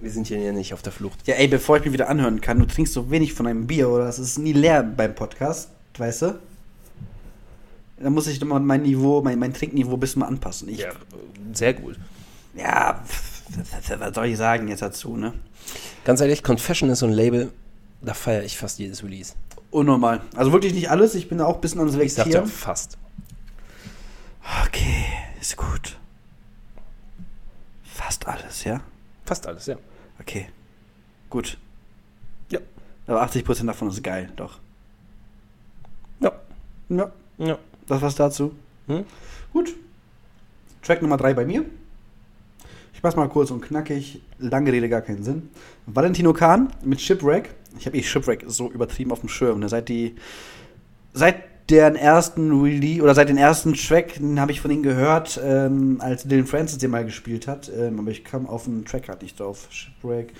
[0.00, 1.26] Wir sind hier nicht auf der Flucht.
[1.26, 3.88] Ja, ey, bevor ich mich wieder anhören kann, du trinkst so wenig von einem Bier
[3.88, 6.38] oder es ist nie leer beim Podcast, weißt du?
[7.98, 10.68] Da muss ich immer mein Niveau, mein, mein Trinkniveau ein bisschen mal anpassen.
[10.68, 10.90] Ich, Ja,
[11.52, 11.98] sehr gut.
[12.54, 13.02] ja
[13.98, 15.32] was soll ich sagen jetzt dazu, ne?
[16.04, 17.52] Ganz ehrlich, Confession ist so ein Label,
[18.02, 19.34] da feiere ich fast jedes Release.
[19.70, 20.20] Unnormal.
[20.34, 22.46] Also wirklich nicht alles, ich bin da auch ein bisschen am Ich sag ja Selektieren.
[22.46, 22.98] fast.
[24.66, 25.04] Okay,
[25.40, 25.98] ist gut.
[27.82, 28.80] Fast alles, ja?
[29.24, 29.76] Fast alles, ja.
[30.20, 30.46] Okay.
[31.30, 31.58] Gut.
[32.50, 32.60] Ja.
[33.06, 34.58] Aber 80% davon ist geil, doch.
[36.20, 36.32] Ja.
[36.88, 37.58] Ja, Ja.
[37.86, 38.52] Das war's dazu.
[38.86, 39.04] Hm?
[39.52, 39.74] Gut.
[40.82, 41.64] Track Nummer 3 bei mir.
[42.94, 44.22] Ich mach's mal kurz und knackig.
[44.38, 45.50] Lange Rede, gar keinen Sinn.
[45.86, 47.54] Valentino Kahn mit Shipwreck.
[47.78, 49.60] Ich habe eh Shipwreck so übertrieben auf dem Schirm.
[49.60, 49.68] Ne?
[49.68, 50.16] Seit die.
[51.12, 51.36] Seit
[51.68, 56.24] deren ersten Release oder seit den ersten Track habe ich von ihnen gehört, ähm, als
[56.24, 57.70] Dylan Francis den mal gespielt hat.
[57.76, 59.66] Ähm, aber ich kam auf den Track halt nicht drauf.
[59.70, 60.32] Shipwreck,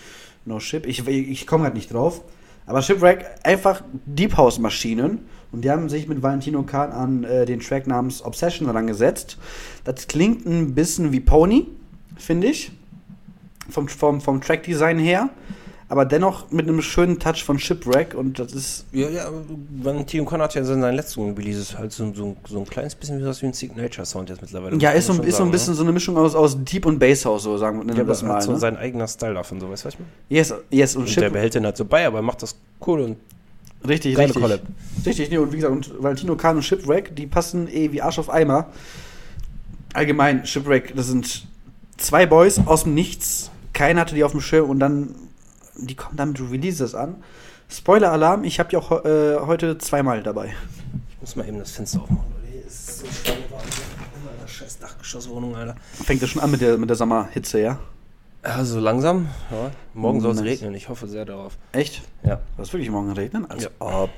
[0.45, 0.87] No Ship.
[0.87, 2.23] Ich, ich komme halt nicht drauf.
[2.67, 5.27] Aber Shipwreck, einfach Deep House Maschinen.
[5.57, 9.39] Und die haben sich mit Valentino Kahn an äh, den Track namens Obsession rangesetzt.
[9.85, 11.67] Das klingt ein bisschen wie Pony,
[12.19, 12.73] finde ich.
[13.71, 15.31] Vom, vom, vom Track-Design her.
[15.89, 18.15] Aber dennoch mit einem schönen Touch von Shipwreck.
[18.15, 18.85] Und das ist.
[18.93, 19.31] Ja, ja,
[19.83, 23.19] Valentino Con hat ja in seinen letzten Releases halt so, so, so ein kleines bisschen
[23.19, 24.77] wie ein Signature-Sound jetzt mittlerweile.
[24.77, 25.77] Ja, ist so, ist so ein bisschen ne?
[25.79, 28.35] so eine Mischung aus, aus Deep und Bass House, so sagen wir Ja, das mal.
[28.35, 28.59] hat so Ne?
[28.59, 30.11] sein eigener Style davon, so weißt du, was ich meine?
[30.29, 32.57] Yes, yes, und, Und der Ship, behält den halt so bei, aber er macht das
[32.87, 33.17] cool und
[33.87, 34.43] richtig, geile richtig.
[34.43, 34.61] Collab.
[35.05, 38.19] Richtig, nee, und wie gesagt, und Valentino Kahn und Shipwreck, die passen eh wie Arsch
[38.19, 38.69] auf Eimer.
[39.95, 41.47] allgemein, Shipwreck, das sind
[41.97, 43.51] zwei Boys aus dem Nichts.
[43.73, 45.15] Keiner hatte die auf dem Schirm und dann,
[45.77, 47.17] die kommen dann mit Releases an.
[47.69, 50.55] Spoiler-Alarm, ich habe die auch äh, heute zweimal dabei.
[51.11, 52.25] Ich muss mal eben das Fenster aufmachen.
[52.31, 52.53] Leute.
[52.53, 53.07] Hier ist so
[54.47, 55.77] scheiß Dachgeschosswohnung, Alter.
[56.05, 57.79] Fängt das schon an mit der, mit der Sommerhitze, ja?
[58.47, 59.27] Also langsam.
[59.51, 59.73] Ja.
[59.95, 60.75] Morgen soll es regnen.
[60.75, 61.59] Ich hoffe sehr darauf.
[61.73, 62.03] Echt?
[62.23, 62.41] Ja.
[62.57, 63.51] Was wirklich morgen regnen?
[63.51, 63.71] Als Ja.
[63.81, 64.11] ob.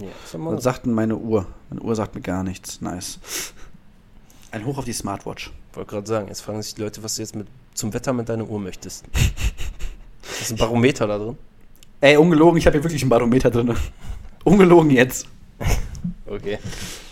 [0.00, 0.08] ja.
[0.32, 1.46] Was sagt denn meine Uhr?
[1.70, 2.80] Meine Uhr sagt mir gar nichts.
[2.80, 3.20] Nice.
[4.50, 5.52] Ein Hoch auf die Smartwatch.
[5.70, 8.12] Ich wollte gerade sagen, jetzt fragen sich die Leute, was du jetzt mit, zum Wetter
[8.12, 9.04] mit deiner Uhr möchtest.
[10.40, 11.36] ist ein Barometer da drin?
[12.00, 13.74] Ey, ungelogen, ich habe hier wirklich ein Barometer drin.
[14.44, 15.26] ungelogen jetzt.
[16.30, 16.58] Okay.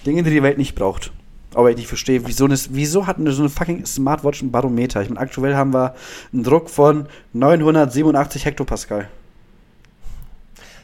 [0.04, 1.10] Dinge, die die Welt nicht braucht.
[1.54, 5.00] Aber ich nicht verstehe, wieso, eine, wieso hat eine, so eine fucking Smartwatch ein Barometer?
[5.02, 5.94] Ich meine, aktuell haben wir
[6.32, 9.08] einen Druck von 987 Hektopascal.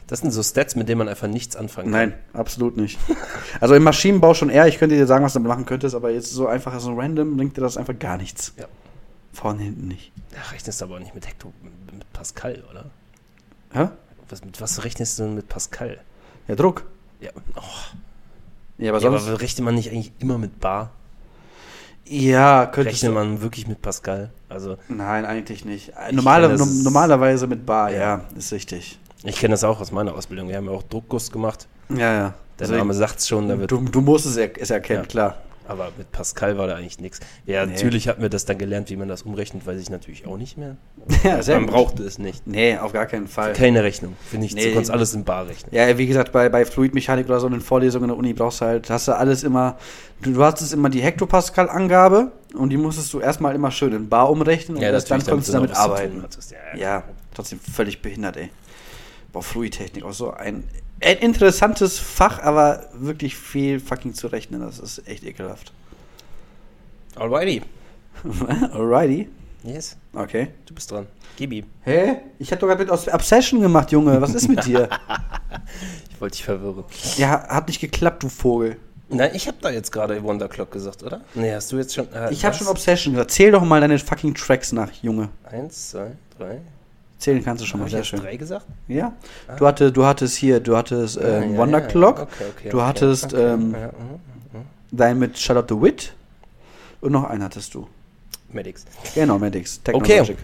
[0.07, 2.09] Das sind so Stats, mit denen man einfach nichts anfangen kann.
[2.09, 2.99] Nein, absolut nicht.
[3.59, 6.09] Also im Maschinenbau schon eher, ich könnte dir sagen, was du damit machen könntest, aber
[6.11, 8.53] jetzt so einfach, so random bringt dir das einfach gar nichts.
[8.57, 8.65] Ja.
[9.31, 10.11] Vorne, hinten nicht.
[10.31, 11.53] Da rechnest du aber auch nicht mit Hekto,
[11.91, 12.85] mit Pascal, oder?
[13.73, 13.89] Hä?
[14.29, 15.99] Was, mit was rechnest du denn mit Pascal?
[16.47, 16.85] Ja, Druck.
[17.19, 17.61] Ja, oh,
[18.77, 19.27] Ja, aber ja, sonst.
[19.27, 20.91] aber rechnet man nicht eigentlich immer mit Bar?
[22.05, 24.31] Ja, könnte Rechnet man wirklich mit Pascal?
[24.49, 25.89] Also, Nein, eigentlich nicht.
[25.89, 28.21] Äh, Normale, das- no- normalerweise mit Bar, ja, Ja.
[28.37, 28.99] ist richtig.
[29.23, 30.49] ich kenne das auch aus meiner Ausbildung.
[30.49, 31.67] Wir haben ja auch Druckguss gemacht.
[31.89, 32.19] Ja, ja.
[32.19, 32.33] Der
[32.67, 33.71] Deswegen- Name sagt schon, da wird.
[33.71, 35.07] du, du musst es, er, es erkennen, Ja.
[35.07, 35.37] klar.
[35.67, 37.19] Aber mit Pascal war da eigentlich nichts.
[37.45, 37.73] Ja, Nee.
[37.73, 40.57] natürlich hat mir das dann gelernt, wie man das umrechnet, weiß ich natürlich auch nicht
[40.57, 40.75] mehr.
[41.23, 42.45] Ja, sehr man brauchte es nicht.
[42.47, 43.53] Nee, auf gar keinen Fall.
[43.53, 44.15] Keine Rechnung.
[44.29, 44.55] Für nichts.
[44.55, 44.65] Nee.
[44.67, 45.73] Du konntest alles in Bar rechnen.
[45.73, 48.61] Ja, wie gesagt, bei, bei Fluidmechanik oder so in den Vorlesungen in der Uni brauchst
[48.61, 49.77] du halt, hast du alles immer,
[50.21, 54.29] du, du hattest immer die Hektopascal-Angabe und die musstest du erstmal immer schön in Bar
[54.29, 56.23] umrechnen und erst dann konntest du damit arbeiten.
[56.73, 57.03] Ja, Ja,
[57.33, 58.49] trotzdem völlig behindert, ey.
[59.31, 60.63] Boah, Fluidtechnik, auch so ein,
[61.03, 65.71] ein interessantes Fach, aber wirklich viel fucking zu rechnen, das ist echt ekelhaft.
[67.15, 67.61] Alrighty.
[68.73, 69.29] Alrighty.
[69.63, 69.95] Yes.
[70.13, 70.49] Okay.
[70.65, 71.07] Du bist dran.
[71.37, 71.65] Gib ihm.
[71.83, 72.17] Hä?
[72.39, 74.21] Ich hab doch gerade mit Obsession gemacht, Junge.
[74.21, 74.89] Was ist mit dir?
[76.11, 76.83] Ich wollte dich verwirren.
[77.17, 78.77] ja, hat nicht geklappt, du Vogel.
[79.09, 81.21] Nein, ich habe da jetzt gerade Wonder Clock gesagt, oder?
[81.33, 82.11] Nee, hast du jetzt schon.
[82.13, 82.59] Äh, Ich habe was?
[82.59, 83.31] schon Obsession gesagt.
[83.31, 85.29] Zähl doch mal deine fucking Tracks nach, Junge.
[85.43, 86.61] Eins, zwei, drei.
[87.23, 88.19] Zählen kannst du schon mal, sehr schön.
[88.19, 88.65] drei gesagt?
[88.89, 89.13] Ja.
[89.57, 92.69] Du, hatte, du hattest hier, du hattest Ah, ähm, ja, Wonder ja, Clock, Okay, okay,
[92.69, 94.65] du okay, hattest ähm, ja, mhm.
[94.91, 96.13] dein mit Charlotte the Wit
[96.99, 97.87] und noch einen hattest du.
[98.51, 98.83] Medics.
[99.15, 99.81] Genau, Medics.
[99.81, 100.35] Technologic.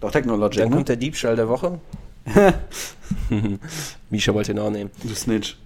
[0.00, 0.74] Doch, Technologic, Dann ne?
[0.74, 1.78] kommt der Diebstahl der Woche.
[4.10, 4.90] Misha wollte ihn auch nehmen.
[5.04, 5.56] Du Snitch.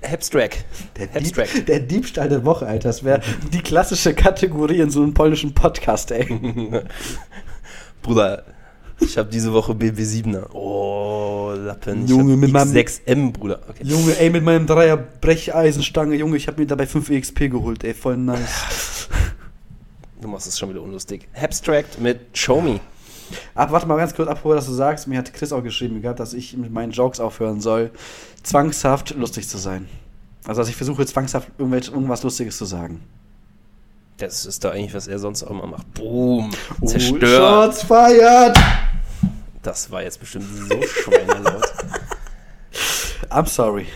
[0.00, 0.64] Hepstrack.
[0.96, 1.06] Der.
[1.20, 2.88] Dieb, der Diebstahl der Woche, Alter.
[2.88, 3.20] Das wäre
[3.52, 6.26] die klassische Kategorie in so einem polnischen Podcast, ey.
[8.02, 8.42] Bruder,
[9.04, 10.50] ich habe diese Woche BB7er.
[10.52, 12.06] Oh, Lappen.
[12.06, 13.60] Junge, ich mit meinem- X6M, Bruder.
[13.68, 13.84] Okay.
[13.84, 17.94] Junge, ey, mit meinem Dreier Brecheisenstange, Junge, ich habe mir dabei 5 EXP geholt, ey,
[17.94, 19.08] voll nice.
[20.20, 21.26] Du machst es schon wieder unlustig.
[21.34, 22.78] Abstract mit Show Me.
[23.56, 26.20] Ach, warte mal ganz kurz, apropos, dass du sagst, mir hat Chris auch geschrieben gehabt,
[26.20, 27.90] dass ich mit meinen Jokes aufhören soll,
[28.44, 29.88] zwangshaft lustig zu sein.
[30.46, 33.00] Also, dass ich versuche, zwangshaft irgendwas Lustiges zu sagen.
[34.18, 35.92] Das ist da eigentlich, was er sonst auch immer macht.
[35.94, 36.50] Boom.
[36.80, 37.74] Oh, Zerstört.
[37.74, 38.56] Shots feiert!
[39.62, 41.72] Das war jetzt bestimmt so schweinelaut.
[43.30, 43.86] I'm sorry.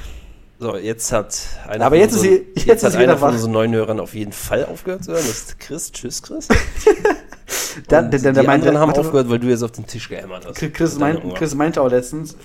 [0.58, 1.36] So, jetzt hat
[1.68, 3.74] einer Aber von jetzt ist unseren- sie- jetzt jetzt ist hat einer von unseren neuen
[3.74, 5.24] Hörern auf jeden Fall aufgehört zu hören.
[5.26, 5.92] Das ist Chris.
[5.92, 6.48] Tschüss, Chris.
[7.88, 10.46] Dann, der, der die meinte, anderen haben aufgehört, weil du jetzt auf den Tisch gehämmert
[10.46, 10.56] hast.
[10.72, 11.34] Chris, mein.
[11.34, 12.36] Chris meinte auch letztens,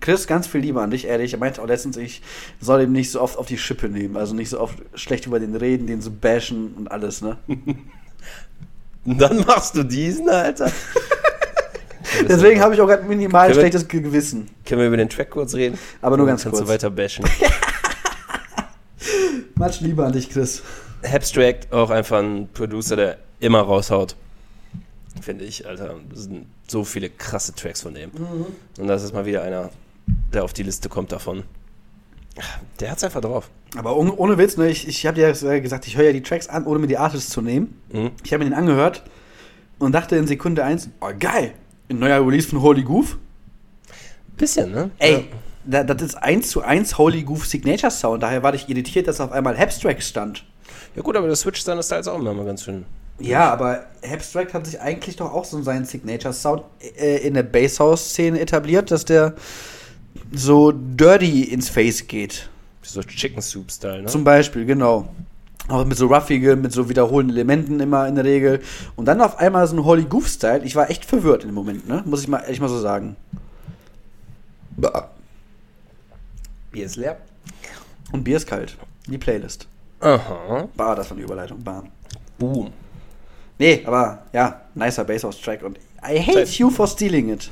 [0.00, 1.32] Chris, ganz viel Liebe an dich, ehrlich.
[1.34, 2.22] Er meinte auch letztens, ich
[2.60, 4.16] soll ihm nicht so oft auf die Schippe nehmen.
[4.16, 7.36] Also nicht so oft schlecht über den reden, den so bashen und alles, ne?
[9.04, 10.70] Dann machst du diesen, Alter.
[12.28, 14.48] Deswegen habe ich auch gerade minimal ein wir- schlechtes Ge- Gewissen.
[14.66, 15.78] Können wir über den Track kurz reden?
[16.02, 16.66] Aber nur ganz kannst kurz.
[16.68, 17.24] du weiter bashen.
[19.56, 20.62] Much Liebe an dich, Chris.
[21.02, 24.16] Abstract, auch einfach ein Producer, der immer raushaut.
[25.20, 25.94] Finde ich, Alter.
[26.10, 28.10] Das sind so viele krasse Tracks von dem.
[28.78, 29.70] Und das ist mal wieder einer,
[30.32, 31.42] der auf die Liste kommt davon.
[32.78, 33.50] Der hat's einfach drauf.
[33.76, 36.22] Aber ohne, ohne Witz, ne, ich, ich habe dir ja gesagt, ich höre ja die
[36.22, 37.80] Tracks an, ohne mir die Artists zu nehmen.
[37.92, 38.10] Mhm.
[38.24, 39.02] Ich habe mir den angehört
[39.78, 41.52] und dachte in Sekunde eins, oh geil,
[41.90, 43.18] ein neuer Release von Holy Goof.
[44.36, 44.90] Bisschen, ne?
[44.98, 45.28] Ey,
[45.64, 48.22] da, das ist eins zu eins Holy Goof Signature Sound.
[48.22, 50.44] Daher war ich irritiert, dass auf einmal Abstract stand.
[50.96, 52.84] Ja gut, aber der Switch seines Styles auch immer mal ganz schön.
[53.18, 56.62] Ja, aber Abstract hat sich eigentlich doch auch so seinen Signature Sound
[56.98, 59.34] äh, in der Basshouse-Szene etabliert, dass der
[60.32, 62.48] so dirty ins Face geht.
[62.82, 64.08] So Chicken Soup Style, ne?
[64.08, 65.10] Zum Beispiel, genau.
[65.70, 68.60] Auch mit so ruffigen, mit so wiederholenden Elementen immer in der Regel.
[68.96, 70.64] Und dann auf einmal so ein Holy Goof-Style.
[70.64, 72.02] Ich war echt verwirrt in dem Moment, ne?
[72.06, 73.14] Muss ich mal ehrlich mal so sagen.
[76.72, 77.18] Bier ist leer.
[78.10, 78.76] Und Bier ist kalt.
[79.06, 79.68] Die Playlist.
[80.00, 80.68] Aha.
[80.76, 81.62] Bah, das war eine Überleitung.
[81.62, 81.84] Bah.
[82.36, 82.72] Boom.
[83.58, 86.58] Nee, aber ja, nicer Basshouse-Track und I hate Zeit.
[86.58, 87.50] you for stealing it.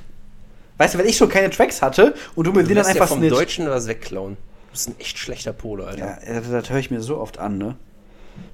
[0.78, 2.94] Weißt du, wenn ich schon keine Tracks hatte und du mir den dann lässt ja
[2.94, 3.36] einfach vom snitcht.
[3.36, 4.36] Deutschen was wegklauen.
[4.36, 6.18] Du bist ein echt schlechter Pole, Alter.
[6.26, 7.76] Ja, das, das höre ich mir so oft an, ne?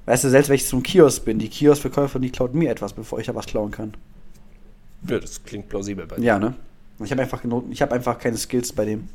[0.05, 3.19] Weißt du, selbst wenn ich zum Kiosk bin, die Kioskverkäufer, die klaut mir etwas, bevor
[3.19, 3.95] ich da was klauen kann.
[5.07, 6.23] Ja, das klingt plausibel bei dir.
[6.23, 6.53] Ja, ne?
[7.03, 9.09] Ich habe einfach, ich hab einfach keine Skills bei dem.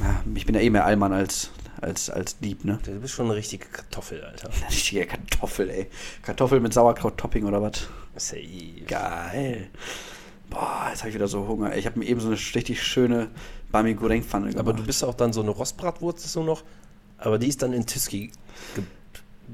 [0.00, 2.78] Ja, ich bin ja eh mehr Allmann als, als, als Dieb, ne?
[2.84, 4.50] Du bist schon eine richtige Kartoffel, Alter.
[4.70, 5.86] Richtige Kartoffel, ey.
[6.22, 7.88] Kartoffel mit Sauerkraut-Topping oder was?
[8.16, 8.42] Safe.
[8.86, 9.68] Geil.
[10.50, 11.76] Boah, jetzt habe ich wieder so Hunger.
[11.76, 13.28] Ich habe mir eben so eine richtig schöne
[13.70, 14.60] Bami Goreng Pfanne gemacht.
[14.60, 16.62] Aber du bist auch dann so eine Rostbratwurst so noch,
[17.18, 18.30] aber die ist dann in Tiski
[18.74, 18.84] ge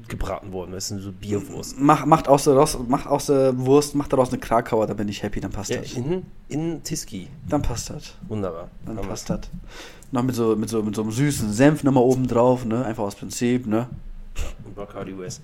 [0.09, 1.75] gebraten worden, weißt du, so Bierwurst.
[1.79, 5.07] Mach, macht aus der, Rost, macht aus der Wurst, macht daraus eine Krakauer, dann bin
[5.07, 5.93] ich happy, dann passt Ja, das.
[5.93, 7.29] in, in Tiski.
[7.47, 8.13] Dann passt das.
[8.27, 8.69] Wunderbar.
[8.85, 9.39] Dann Haben passt das.
[10.11, 12.83] Noch mit so, mit, so, mit so einem süßen Senf nochmal oben drauf, ne?
[12.83, 13.87] Einfach aus Prinzip, ne?
[14.35, 14.45] wir's.
[14.65, 15.41] Und Bacardi West.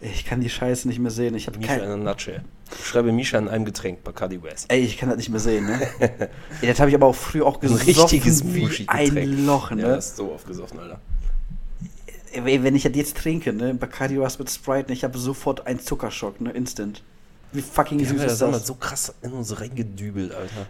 [0.00, 1.34] Ich kann die Scheiße nicht mehr sehen.
[1.34, 2.42] Ich habe Misha in a nutshell.
[2.84, 4.66] Schreibe Misha in einem Getränk, Bacardi West.
[4.68, 5.80] Ey, ich kann das nicht mehr sehen, ne?
[6.60, 7.86] Ey, das habe ich aber auch früher auch Ein gesoffen.
[7.86, 9.82] richtiges wie ein Loch, ne?
[9.82, 11.00] Ja, das ist so aufgesoffen, Alter.
[12.32, 13.74] Ey, wenn ich das jetzt trinke, ne?
[13.74, 14.94] Bacardi was mit Sprite, ne?
[14.94, 16.50] Ich habe sofort einen Zuckerschock, ne?
[16.50, 17.02] Instant.
[17.52, 18.66] Wie fucking süß ja das ist damals das?
[18.66, 20.66] so krass in uns reingedübelt, Alter.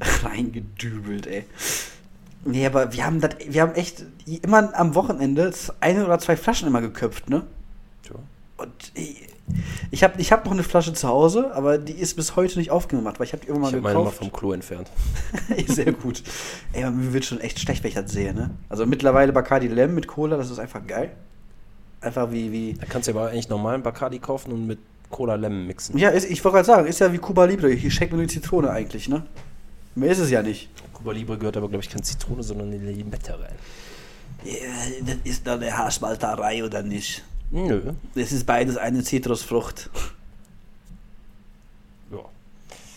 [0.28, 1.44] Reingedübelt, ey.
[2.46, 4.04] Nee, aber wir haben das, wir haben echt
[4.42, 7.42] immer am Wochenende eine oder zwei Flaschen immer geköpft, ne?
[8.56, 9.26] Und ich,
[9.90, 12.70] ich habe ich hab noch eine Flasche zu Hause, aber die ist bis heute nicht
[12.70, 14.18] aufgemacht, weil ich habe die irgendwann Ich mal habe meine mal gekauft.
[14.18, 14.88] vom Klo entfernt.
[15.66, 16.22] Sehr gut.
[16.72, 18.50] Ey, mir wird schon echt schlecht, wenn ich das sehe, ne?
[18.68, 21.10] Also mittlerweile Bacardi Lem mit Cola, das ist einfach geil.
[22.00, 22.74] Einfach wie, wie.
[22.74, 24.78] Da kannst du aber eigentlich normalen Bacardi kaufen und mit
[25.10, 25.98] Cola Lemon mixen.
[25.98, 27.70] Ja, ist, ich wollte gerade sagen, ist ja wie Cuba Libre.
[27.70, 29.24] Hier schmeckt nur die Zitrone eigentlich, ne?
[29.96, 30.68] Mehr ist es ja nicht.
[30.92, 33.54] Cuba Libre gehört aber, glaube ich, keine Zitrone, sondern eine Limette rein.
[35.06, 37.24] das ist doch eine Haarspalterei, oder nicht?
[37.50, 37.92] Nö.
[38.14, 39.90] Das ist beides eine Zitrusfrucht.
[42.10, 42.18] Ja.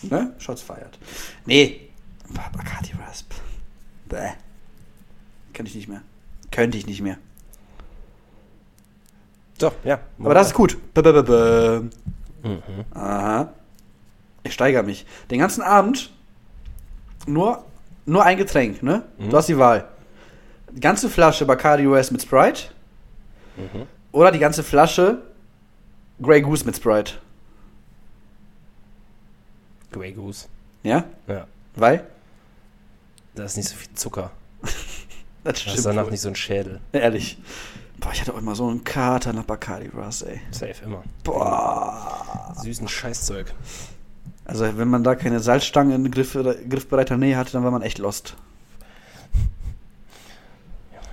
[0.02, 0.34] Ne?
[0.38, 0.98] Shots feiert.
[1.46, 1.88] Nee.
[2.28, 3.32] Bacardi Rasp.
[4.08, 4.30] Bäh.
[5.54, 6.02] Könnte ich nicht mehr.
[6.50, 7.18] Könnte ich nicht mehr.
[9.58, 10.00] So, ja.
[10.20, 10.76] Aber das ist gut.
[10.94, 11.80] Bäh, bäh, bäh.
[12.48, 12.84] Mhm.
[12.94, 13.52] Aha.
[14.44, 15.04] Ich steigere mich.
[15.30, 16.12] Den ganzen Abend
[17.26, 17.64] nur,
[18.06, 19.02] nur ein Getränk, ne?
[19.18, 19.30] Mhm.
[19.30, 19.88] Du hast die Wahl.
[20.70, 22.64] Die ganze Flasche Bacardi US mit Sprite
[23.56, 23.88] Mhm.
[24.12, 25.22] Oder die ganze Flasche
[26.20, 27.14] Grey Goose mit Sprite.
[29.92, 30.46] Grey Goose.
[30.82, 31.04] Ja?
[31.26, 31.46] Ja.
[31.76, 32.06] Weil?
[33.34, 34.30] Da ist nicht so viel Zucker.
[35.44, 36.80] Das Da ist danach nicht so ein Schädel.
[36.92, 37.38] Ehrlich.
[38.00, 40.40] Boah, ich hatte auch immer so einen Kater nach Bacardi Ras, ey.
[40.50, 41.04] Safe, immer.
[41.24, 42.54] Boah.
[42.60, 43.54] Süßen Scheißzeug.
[44.44, 46.32] Also, wenn man da keine Salzstange in Griff,
[46.68, 48.34] griffbereiter Nähe hatte, dann war man echt lost.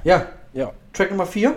[0.03, 0.73] Ja, Ja.
[0.91, 1.55] Track Nummer 4.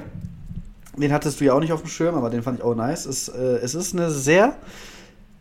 [1.00, 3.06] Den hattest du ja auch nicht auf dem Schirm, aber den fand ich auch nice.
[3.06, 4.56] Es, äh, es ist eine sehr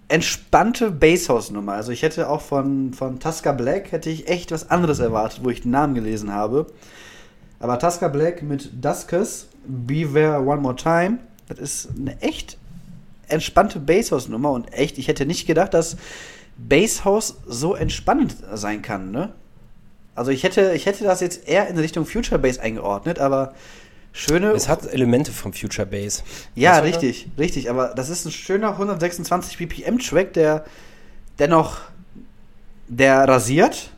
[0.07, 1.73] entspannte Basshouse-Nummer.
[1.73, 5.49] Also ich hätte auch von, von Tusker Black hätte ich echt was anderes erwartet, wo
[5.49, 6.67] ich den Namen gelesen habe.
[7.59, 12.57] Aber Tusker Black mit Duskers, Beware One More Time, das ist eine echt
[13.27, 15.97] entspannte Basshouse-Nummer und echt, ich hätte nicht gedacht, dass
[16.57, 19.33] Basshouse so entspannend sein kann, ne?
[20.15, 23.53] Also ich hätte, ich hätte das jetzt eher in Richtung Future Bass eingeordnet, aber
[24.17, 24.51] schöne.
[24.51, 26.23] Es hat Elemente vom Future Bass.
[26.55, 26.83] ja, hat er?
[26.85, 27.69] richtig, richtig.
[27.69, 30.65] Aber das ist ein schöner 126 BPM Track, der
[31.39, 31.79] dennoch,
[32.87, 33.91] der rasiert.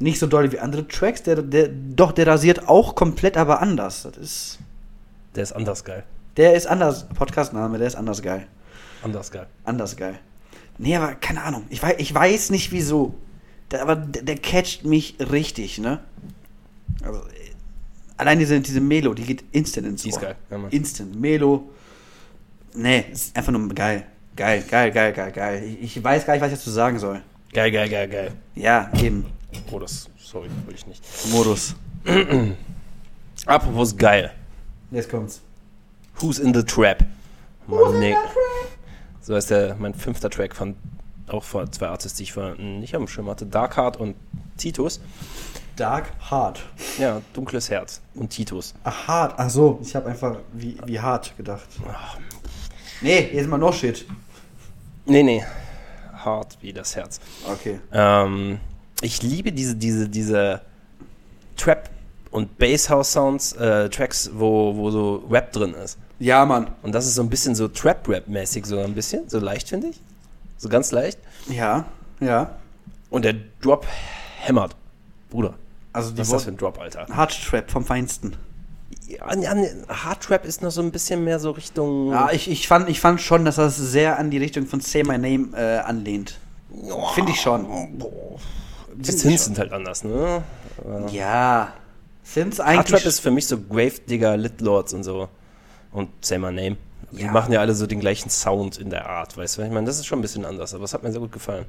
[0.00, 4.02] Nicht so doll wie andere Tracks, der, der, doch, der rasiert auch komplett, aber anders.
[4.02, 4.58] Das ist,
[5.36, 6.02] Der ist anders geil.
[6.36, 8.46] der ist anders, Podcast-Name, der ist anders geil.
[9.02, 9.46] Anders geil.
[9.64, 10.18] Anders geil.
[10.78, 11.64] Nee, aber keine Ahnung.
[11.70, 13.14] Ich weiß, ich weiß nicht wieso.
[13.70, 16.00] Der, aber der, der catcht mich richtig, ne?
[17.04, 17.22] Also,
[18.16, 20.22] allein diese, diese Melo, die geht instant ins Die ist Ohr.
[20.22, 20.70] geil, ja, Mann.
[20.70, 21.18] instant.
[21.20, 21.68] Melo.
[22.74, 24.04] Nee, ist einfach nur geil.
[24.36, 25.64] Geil, geil, geil, geil, geil.
[25.80, 27.22] Ich, ich weiß gar nicht, was ich dazu sagen soll.
[27.52, 28.32] Geil, geil, geil, geil.
[28.56, 29.26] Ja, eben.
[29.70, 31.02] Oh, das, sorry, will ich nicht.
[31.30, 31.76] Modus.
[33.46, 34.32] Apropos geil.
[34.90, 35.40] Jetzt kommt's.
[36.20, 37.04] Who's in the Trap?
[37.66, 38.14] Mann, nee.
[39.20, 40.76] So heißt der, mein fünfter Track von,
[41.28, 43.46] auch von zwei Artists, die ich vorher nicht am Schirm hatte.
[43.46, 44.16] Dark Heart und
[44.56, 45.00] Titus.
[45.76, 46.60] Dark Hard.
[46.98, 48.74] Ja, dunkles Herz und Titus.
[48.84, 49.34] Ach, hart.
[49.36, 51.66] Ach so, ich habe einfach wie, wie hart gedacht.
[53.00, 54.06] Nee, jetzt mal noch Shit.
[55.06, 55.44] Nee, nee.
[56.12, 57.20] Hart wie das Herz.
[57.50, 57.80] Okay.
[57.92, 58.60] Ähm,
[59.02, 60.60] ich liebe diese, diese, diese
[61.56, 61.90] Trap-
[62.30, 65.98] und Basshouse-Sounds, äh, Tracks, wo, wo so Rap drin ist.
[66.18, 66.68] Ja, Mann.
[66.82, 70.00] Und das ist so ein bisschen so Trap-Rap-mäßig, so ein bisschen, so leicht, finde ich.
[70.56, 71.18] So ganz leicht.
[71.48, 71.84] Ja,
[72.20, 72.56] ja.
[73.10, 73.86] Und der Drop
[74.40, 74.74] hämmert.
[75.30, 75.54] Bruder.
[75.94, 77.06] Also die Was ist das für ein Drop, Alter?
[77.10, 78.36] Hard Trap vom Feinsten.
[79.88, 82.10] Hard Trap ist noch so ein bisschen mehr so Richtung.
[82.10, 85.04] Ja, ich, ich, fand, ich fand schon, dass das sehr an die Richtung von Say
[85.04, 86.38] My Name äh, anlehnt.
[87.14, 87.66] Finde ich schon.
[88.96, 89.38] Die schon.
[89.38, 90.42] sind halt anders, ne?
[91.12, 91.72] Ja.
[92.34, 93.00] Hard eigentlich.
[93.00, 95.28] Trap ist für mich so Gravedigger, Lit Lords und so.
[95.92, 96.76] Und Say My Name.
[97.12, 97.30] Die Ja.
[97.30, 99.62] machen ja alle so den gleichen Sound in der Art, weißt du?
[99.62, 101.66] Ich meine, das ist schon ein bisschen anders, aber es hat mir sehr gut gefallen.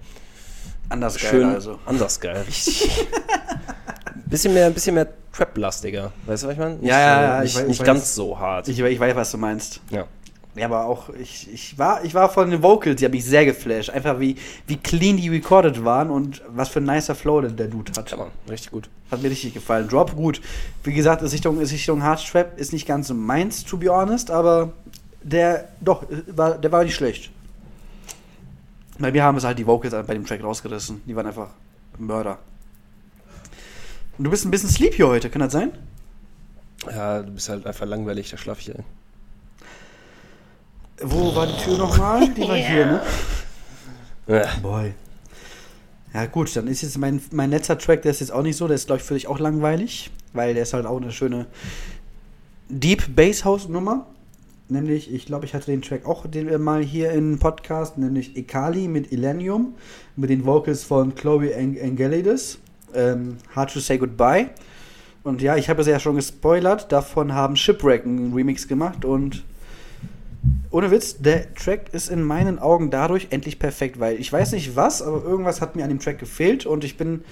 [0.90, 1.80] Anders geil, Schön also.
[1.86, 2.90] anders geil, richtig.
[4.28, 6.76] bisschen mehr, bisschen mehr Trap-lastiger, weißt du, was ich meine?
[6.76, 7.86] Nicht Ja, ja, ja, ich Nicht, weiß- ich nicht weiß.
[7.88, 8.68] ganz so hart.
[8.68, 9.82] Ich, ich weiß, was du meinst.
[9.90, 10.06] ja.
[10.58, 13.44] Ja, aber auch, ich, ich, war, ich war von den Vocals, die haben mich sehr
[13.44, 13.90] geflasht.
[13.90, 17.68] Einfach wie, wie clean die recorded waren und was für ein nicer Flow der, der
[17.68, 18.10] Dude hat.
[18.12, 18.88] Ja, Mann, richtig gut.
[19.12, 19.90] Hat mir richtig gefallen.
[19.90, 20.40] Drop gut.
[20.86, 24.32] Wie gesagt, ist Richtung, ist Richtung Hardstrap ist nicht ganz so meins, to be honest,
[24.32, 24.72] aber
[25.24, 27.32] der, doch, war, der war nicht schlecht.
[28.98, 31.02] Bei mir haben es halt die Vocals bei dem Track rausgerissen.
[31.06, 31.50] Die waren einfach
[31.98, 32.40] Mörder.
[34.18, 35.72] Und du bist ein bisschen sleepy heute, kann das sein?
[36.90, 38.84] Ja, du bist halt einfach langweilig, da schlaf ich ein.
[41.02, 42.30] Wo war die Tür nochmal?
[42.34, 43.02] Die war hier, ne?
[44.28, 44.48] Ja.
[44.62, 44.94] Boy.
[46.14, 48.68] Ja, gut, dann ist jetzt mein, mein letzter Track, der ist jetzt auch nicht so,
[48.68, 51.48] der ist, glaube ich, für dich auch langweilig, weil der ist halt auch eine schöne
[52.70, 54.08] Deep Bass House Nummer.
[54.68, 58.36] Nämlich, ich glaube, ich hatte den Track auch den, äh, mal hier im Podcast, nämlich
[58.36, 59.76] Ekali mit Illenium,
[60.16, 62.58] mit den Vocals von Chloe Ang Angelides.
[62.96, 64.50] Ähm, Hard to Say Goodbye.
[65.24, 69.44] Und ja, ich habe es ja schon gespoilert, davon haben Shipwreck einen Remix gemacht und
[70.70, 74.76] ohne Witz, der Track ist in meinen Augen dadurch endlich perfekt, weil ich weiß nicht
[74.76, 77.24] was, aber irgendwas hat mir an dem Track gefehlt und ich bin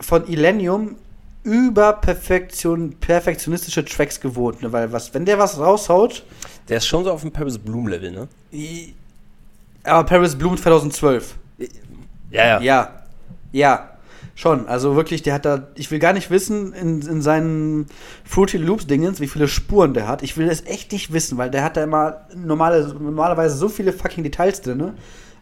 [0.00, 0.96] von Illenium
[1.44, 4.72] über Perfektion, perfektionistische Tracks gewohnt, ne?
[4.72, 6.24] weil was, wenn der was raushaut,
[6.68, 8.28] Der ist schon so auf dem Paris Bloom Level, ne?
[9.84, 11.34] aber Paris Bloom 2012,
[12.30, 12.60] Ja, ja.
[12.60, 13.02] ja,
[13.50, 13.90] ja,
[14.36, 17.86] schon, also wirklich, der hat da, ich will gar nicht wissen in, in seinen
[18.24, 21.50] Fruity Loops Dingens, wie viele Spuren der hat, ich will das echt nicht wissen, weil
[21.50, 24.92] der hat da immer normale, normalerweise so viele fucking Details drin,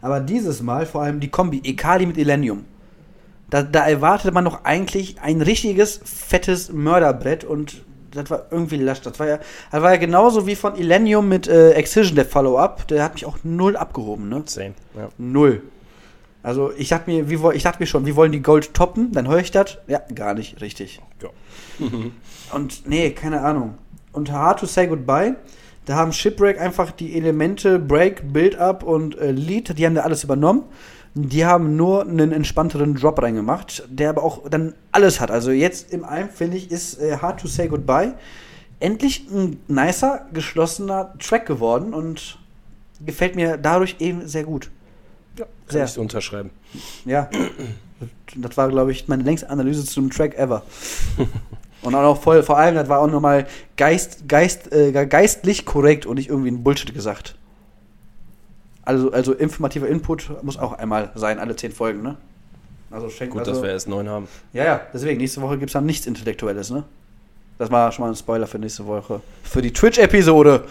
[0.01, 2.65] aber dieses Mal vor allem die Kombi Ekali mit Illenium.
[3.51, 9.01] Da, da erwartete man doch eigentlich ein richtiges, fettes Mörderbrett und das war irgendwie lasch.
[9.01, 9.39] Das war ja,
[9.71, 12.87] das war ja genauso wie von Illenium mit äh, Excision, der Follow-up.
[12.87, 14.43] Der hat mich auch null abgehoben, ne?
[14.45, 14.73] Same.
[14.97, 15.09] Ja.
[15.17, 15.61] Null.
[16.43, 19.11] Also ich dachte mir, wie, ich dachte mir schon, wie wollen die Gold toppen?
[19.11, 19.77] Dann höre ich das.
[19.87, 21.01] Ja, gar nicht richtig.
[21.21, 21.29] ja.
[22.53, 23.75] Und nee, keine Ahnung.
[24.11, 25.35] Und Hard to Say Goodbye,
[25.85, 30.23] da haben Shipwreck einfach die Elemente Break, Build-Up und äh, Lead, die haben da alles
[30.23, 30.63] übernommen.
[31.13, 35.29] Die haben nur einen entspannteren Drop reingemacht, der aber auch dann alles hat.
[35.29, 38.13] Also jetzt im Alm, finde ich, ist äh, Hard to Say Goodbye
[38.81, 42.39] endlich ein nicer, geschlossener Track geworden und
[43.05, 44.69] gefällt mir dadurch eben sehr gut.
[45.37, 45.45] ja.
[45.45, 45.85] Kann Sehr.
[45.85, 46.49] ich so unterschreiben.
[47.05, 47.29] Ja.
[48.35, 50.63] Das war, glaube ich, meine längste Analyse zu einem Track ever.
[51.83, 56.17] Und auch voll, vor allem, das war auch nochmal geist, geist, äh, geistlich korrekt und
[56.17, 57.35] nicht irgendwie ein Bullshit gesagt.
[58.83, 62.17] Also, also informativer Input muss auch einmal sein, alle zehn Folgen, ne?
[62.89, 64.27] Also schenkt Gut, also, dass wir erst neun haben.
[64.53, 66.83] Ja, ja, deswegen, nächste Woche gibt es dann nichts Intellektuelles, ne?
[67.57, 69.21] Das war schon mal ein Spoiler für nächste Woche.
[69.43, 70.65] Für die Twitch-Episode.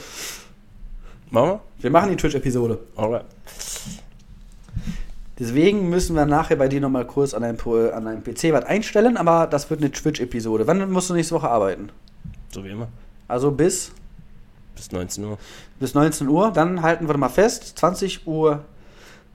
[1.30, 2.78] Machen Wir machen die Twitch-Episode.
[2.96, 3.02] wir?
[3.02, 3.24] Alright.
[5.38, 7.58] Deswegen müssen wir nachher bei dir nochmal kurz an deinem,
[7.94, 10.66] an deinem PC was einstellen, aber das wird eine Twitch-Episode.
[10.66, 11.90] Wann musst du nächste Woche arbeiten?
[12.52, 12.88] So wie immer.
[13.26, 13.92] Also bis,
[14.74, 15.38] Bis 19 Uhr.
[15.80, 18.64] Bis 19 Uhr, dann halten wir mal fest, 20 Uhr.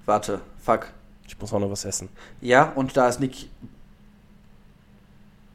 [0.05, 0.87] Warte, fuck.
[1.27, 2.07] Ich muss auch noch was essen.
[2.39, 3.49] Ja, und da ist Nick.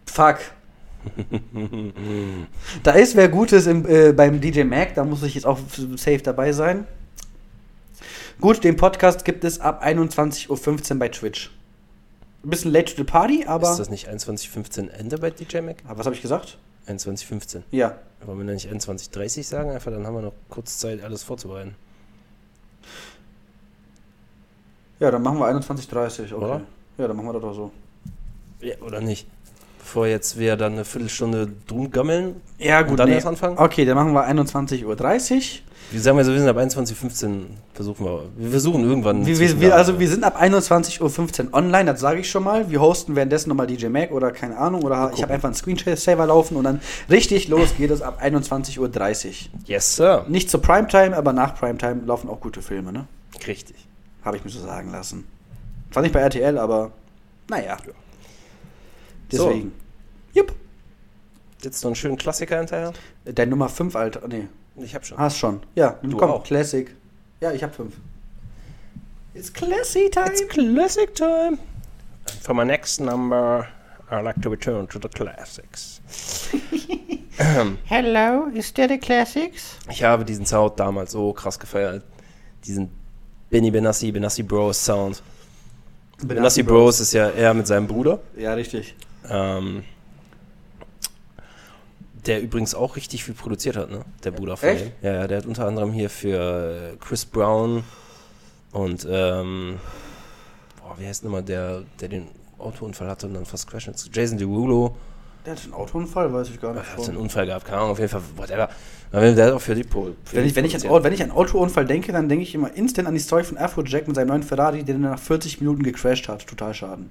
[0.07, 0.39] Fuck.
[2.83, 5.59] da ist wer Gutes im, äh, beim DJ Mac, da muss ich jetzt auch
[5.97, 6.87] safe dabei sein.
[8.41, 11.51] Gut, den Podcast gibt es ab 21.15 Uhr bei Twitch.
[12.43, 13.71] Ein bisschen late to the party, aber.
[13.71, 15.77] ist das nicht 21.15 Ende bei DJ Mac?
[15.87, 16.59] Ah, was habe ich gesagt?
[16.91, 17.63] 21.15.
[17.71, 17.97] Ja.
[18.25, 19.71] Wollen wir dann nicht 21.30 sagen?
[19.71, 21.75] Einfach, dann haben wir noch kurz Zeit, alles vorzubereiten.
[24.99, 26.35] Ja, dann machen wir 21.30 okay.
[26.35, 26.61] Oder?
[26.99, 27.73] Ja, dann machen wir das doch so.
[28.61, 29.27] Ja, oder nicht?
[29.79, 32.43] Bevor jetzt wir dann eine Viertelstunde drum gammeln.
[32.59, 33.59] Ja, Und dann erst anfangen?
[33.59, 34.97] Okay, dann machen wir 21.30 Uhr.
[35.93, 38.23] Wie sagen wir so, wir sind ab 21.15 versuchen wir.
[38.37, 39.27] Wir versuchen irgendwann.
[39.27, 42.71] Wir, wir, wir, also wir sind ab 21.15 Uhr online, das sage ich schon mal.
[42.71, 44.85] Wir hosten währenddessen nochmal DJ Mac oder keine Ahnung.
[44.85, 48.79] Oder ich habe einfach einen Screensaver laufen und dann richtig los geht es ab 21.30
[48.79, 49.33] Uhr.
[49.65, 50.27] Yes, Sir.
[50.29, 53.07] Nicht zur Primetime, aber nach Primetime laufen auch gute Filme, ne?
[53.47, 53.77] Richtig.
[54.25, 55.27] Habe ich mir so sagen lassen.
[55.91, 56.93] Zwar nicht bei RTL, aber
[57.49, 57.77] naja.
[59.33, 59.73] Deswegen.
[60.35, 60.55] Jupp.
[61.63, 62.93] Jetzt noch einen schönen Klassiker hinterher.
[63.25, 64.27] Dein Nummer 5, Alter.
[64.29, 65.19] Nee, Ich hab schon.
[65.19, 65.61] hast schon.
[65.75, 66.45] Ja, Du komm, auch.
[66.45, 66.95] Classic.
[67.41, 67.93] Ja, ich habe 5.
[69.35, 70.27] It's Classy Time.
[70.27, 71.59] It's classic time.
[72.43, 73.67] For my next number,
[74.11, 76.01] I like to return to the classics.
[77.87, 79.77] Hello, is that the classics?
[79.89, 82.03] Ich habe diesen Sound damals so krass gefeiert.
[82.65, 82.91] Diesen
[83.49, 85.23] Benny Benassi, Benassi Bros Sound.
[86.23, 88.19] Benassi Bros ist ja er mit seinem Bruder.
[88.37, 88.95] Ja, richtig.
[89.29, 89.85] Ähm,
[92.27, 94.05] der übrigens auch richtig viel produziert hat, ne?
[94.25, 94.93] Der Bruder von Echt?
[95.03, 97.85] Ja, ja, der hat unter anderem hier für äh, Chris Brown
[98.73, 99.79] und ähm,
[100.81, 103.91] boah, wie heißt denn immer der, der den Autounfall hatte und dann fast crasht?
[104.13, 104.95] Jason Derulo.
[105.45, 106.85] Der hat einen Autounfall, weiß ich gar nicht.
[106.85, 108.69] Er hat einen Unfall gehabt, keine Ahnung, auf jeden Fall, whatever.
[109.13, 111.87] Der hat auch für die für Wenn ich, wenn, ich an, wenn ich an Autounfall
[111.87, 114.85] denke, dann denke ich immer instant an die Story von Afrojack mit seinem neuen Ferrari,
[114.85, 116.47] der dann nach 40 Minuten gecrashed hat.
[116.47, 117.11] Total schaden.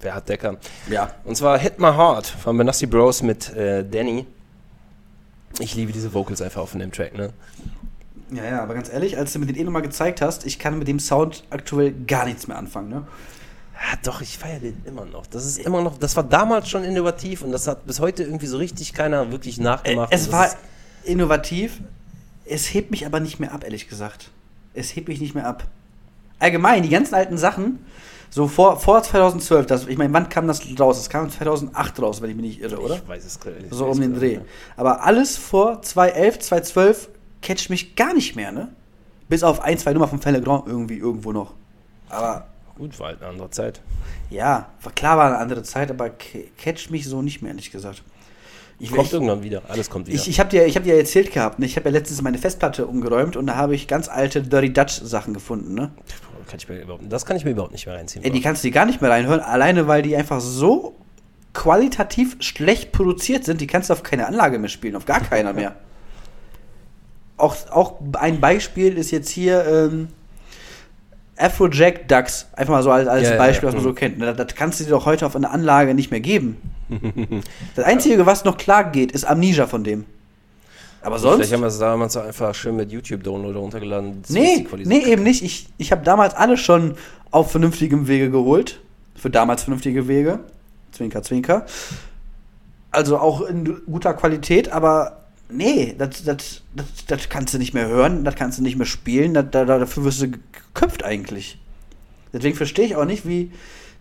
[0.00, 0.56] Wer hat Decker?
[0.88, 1.14] Ja.
[1.24, 4.26] Und zwar Hit My Heart von Benassi Bros mit äh, Danny.
[5.58, 7.32] Ich liebe diese Vocals einfach auf dem Track, ne?
[8.30, 10.78] Ja, ja, aber ganz ehrlich, als du mir den eh nochmal gezeigt hast, ich kann
[10.78, 13.06] mit dem Sound aktuell gar nichts mehr anfangen, ne?
[13.74, 15.26] Ja, doch, ich feiere den immer noch.
[15.26, 18.46] Das ist immer noch, das war damals schon innovativ und das hat bis heute irgendwie
[18.46, 20.12] so richtig keiner wirklich nachgemacht.
[20.12, 20.48] Äh, es war
[21.04, 21.80] innovativ,
[22.44, 24.30] es hebt mich aber nicht mehr ab, ehrlich gesagt.
[24.72, 25.64] Es hebt mich nicht mehr ab.
[26.38, 27.84] Allgemein, die ganzen alten Sachen,
[28.30, 30.98] so vor, vor 2012, das, ich meine, wann kam das raus?
[30.98, 32.94] Das kam 2008 raus, wenn ich mich nicht irre, oder?
[32.96, 33.74] Ich weiß es gerade nicht.
[33.74, 34.38] So um den Dreh.
[34.76, 37.08] Aber alles vor 2011, 2012
[37.42, 38.68] catcht mich gar nicht mehr, ne?
[39.28, 41.54] Bis auf ein, zwei Nummer von Felle Grand irgendwie irgendwo noch.
[42.08, 42.46] Aber
[42.78, 43.80] Gut, war halt eine andere Zeit.
[44.30, 47.70] ja, war klar war eine andere Zeit, aber ca- catcht mich so nicht mehr, ehrlich
[47.70, 48.02] gesagt.
[48.78, 49.60] Ich, Kommt ich, irgendwann wieder.
[49.68, 50.16] Alles kommt wieder.
[50.16, 51.66] ich, ich habe dir, ich hab dir erzählt gehabt, ne?
[51.66, 55.00] ich habe ja letztens meine Festplatte umgeräumt und da habe ich ganz alte Dirty Dutch
[55.02, 55.90] Sachen gefunden, ne?
[56.50, 58.24] Kann ich mir überhaupt, das kann ich mir überhaupt nicht mehr reinziehen.
[58.24, 60.94] Ey, die kannst du dir gar nicht mehr reinhören, alleine weil die einfach so
[61.52, 65.52] qualitativ schlecht produziert sind, die kannst du auf keine Anlage mehr spielen, auf gar keiner
[65.52, 65.74] mehr.
[67.36, 70.08] Auch, auch ein Beispiel ist jetzt hier ähm,
[71.38, 73.68] Afrojack Ducks, einfach mal so als, als Ja, Beispiel, ja.
[73.68, 74.18] was man so kennt.
[74.18, 74.26] ne?
[74.26, 76.58] Das, das kannst du dir doch heute auf einer Anlage nicht mehr geben.
[77.76, 80.04] das Einzige, was noch klar geht, ist Amnesia von dem.
[81.02, 81.36] Aber sonst.
[81.36, 84.22] Vielleicht haben wir es damals einfach schön mit YouTube-Download runtergeladen.
[84.28, 85.42] Nee, nee, eben nicht.
[85.42, 86.96] Ich, ich habe damals alles schon
[87.30, 88.80] auf vernünftigem Wege geholt.
[89.14, 90.40] Für damals vernünftige Wege.
[90.92, 91.66] Zwinker, zwinker.
[92.90, 97.86] Also auch in guter Qualität, aber nee, das, das, das, das kannst du nicht mehr
[97.86, 101.58] hören, das kannst du nicht mehr spielen, das, da, dafür wirst du geköpft eigentlich.
[102.32, 103.52] Deswegen verstehe ich auch nicht, wie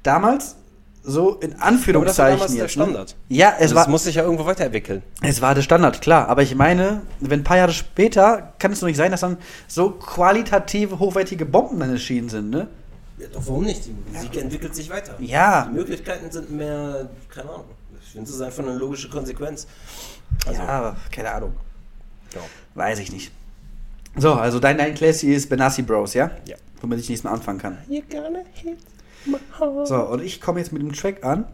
[0.04, 0.56] damals
[1.02, 2.84] so in Aber das war Anführungszeichen damals der jetzt, ne?
[2.84, 3.16] Standard.
[3.30, 5.02] Ja, es das war, muss sich ja irgendwo weiterentwickeln.
[5.22, 6.28] es war der Standard, klar.
[6.28, 9.38] Aber ich meine, wenn ein paar Jahre später, kann es doch nicht sein, dass dann
[9.68, 12.68] so qualitative, hochwertige Bomben dann erschienen sind, ne?
[13.18, 13.86] Ja, doch, warum nicht?
[13.86, 15.16] Die Musik entwickelt sich weiter.
[15.20, 15.68] Ja.
[15.70, 17.66] Die Möglichkeiten sind mehr, keine Ahnung.
[18.02, 19.68] Ich finde, es ist einfach eine logische Konsequenz.
[20.46, 21.54] Also, ja, aber keine Ahnung.
[22.34, 22.42] ja.
[22.76, 23.32] Weiß ich nicht.
[24.16, 26.32] So, also dein, dein Classy ist Benassi Bros, ja?
[26.46, 26.56] Ja.
[26.82, 27.78] Womit ich nichts mehr anfangen kann.
[27.90, 28.78] You're gonna hit.
[29.86, 31.46] So, und ich komme jetzt mit dem Track an.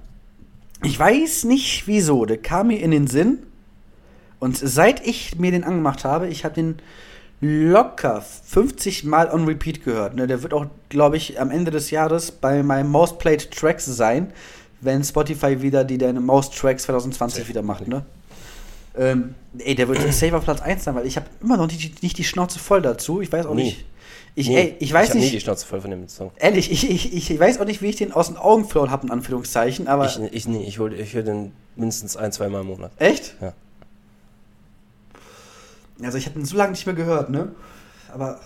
[0.83, 3.39] Ich weiß nicht wieso, der kam mir in den Sinn.
[4.39, 6.77] Und seit ich mir den angemacht habe, ich habe den
[7.41, 10.15] locker 50 Mal on Repeat gehört.
[10.15, 10.27] Ne?
[10.27, 14.31] Der wird auch, glaube ich, am Ende des Jahres bei meinem Most Played Tracks sein,
[14.81, 17.49] wenn Spotify wieder die deine Most Tracks 2020 Safe.
[17.49, 17.87] wieder macht.
[17.87, 18.05] Ne?
[18.97, 22.03] Ähm, ey, der wird safe auf Platz 1 sein, weil ich habe immer noch nicht,
[22.03, 23.21] nicht die Schnauze voll dazu.
[23.21, 23.63] Ich weiß auch Nie.
[23.65, 23.85] nicht.
[24.37, 25.33] Ich, Nee, ey, ich weiß nie nicht.
[25.33, 26.29] die Schnauze voll von dem Song.
[26.37, 29.05] Ehrlich, ich, ich, ich weiß auch nicht, wie ich den aus den Augen verloren habe,
[29.07, 30.05] in Anführungszeichen, aber.
[30.07, 32.91] Ich, ich, nee, ich, hol- ich höre den mindestens ein, zwei Mal im Monat.
[32.99, 33.35] echt?
[33.41, 33.53] Ja.
[36.03, 37.51] Also, ich habe den so lange nicht mehr gehört, ne?
[38.13, 38.39] Aber.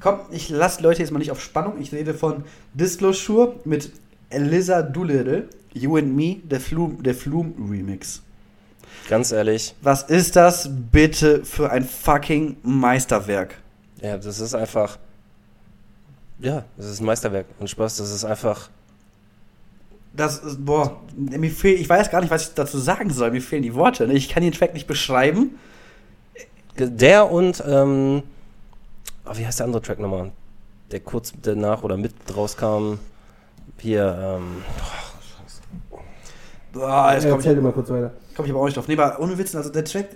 [0.00, 1.80] Komm, ich lasse Leute jetzt mal nicht auf Spannung.
[1.80, 2.44] Ich rede von
[2.74, 3.92] Disclosure mit
[4.28, 8.22] Eliza Doolittle, You and Me, der Flume, der Flume Remix.
[9.08, 13.56] Ganz ehrlich, Was ist das bitte für ein fucking Meisterwerk?
[14.00, 14.98] Ja, das ist einfach.
[16.40, 17.46] Ja, das ist ein Meisterwerk.
[17.58, 18.68] Und Spaß, das ist einfach.
[20.12, 23.30] Das ist, boah, mir fehl, ich weiß gar nicht, was ich dazu sagen soll.
[23.30, 24.06] Mir fehlen die Worte.
[24.06, 24.14] Ne?
[24.14, 25.58] Ich kann den Track nicht beschreiben.
[26.78, 28.22] Der und, ähm,
[29.26, 30.32] oh, wie heißt der andere Track nochmal?
[30.90, 32.98] Der kurz danach oder mit rauskam.
[33.78, 34.62] Hier, ähm,
[36.72, 38.12] Boah, jetzt komm ich, Erzähl dir mal kurz weiter.
[38.36, 38.88] komm ich aber auch nicht drauf.
[38.88, 40.08] Nee, aber ohne Witzen, also der Track,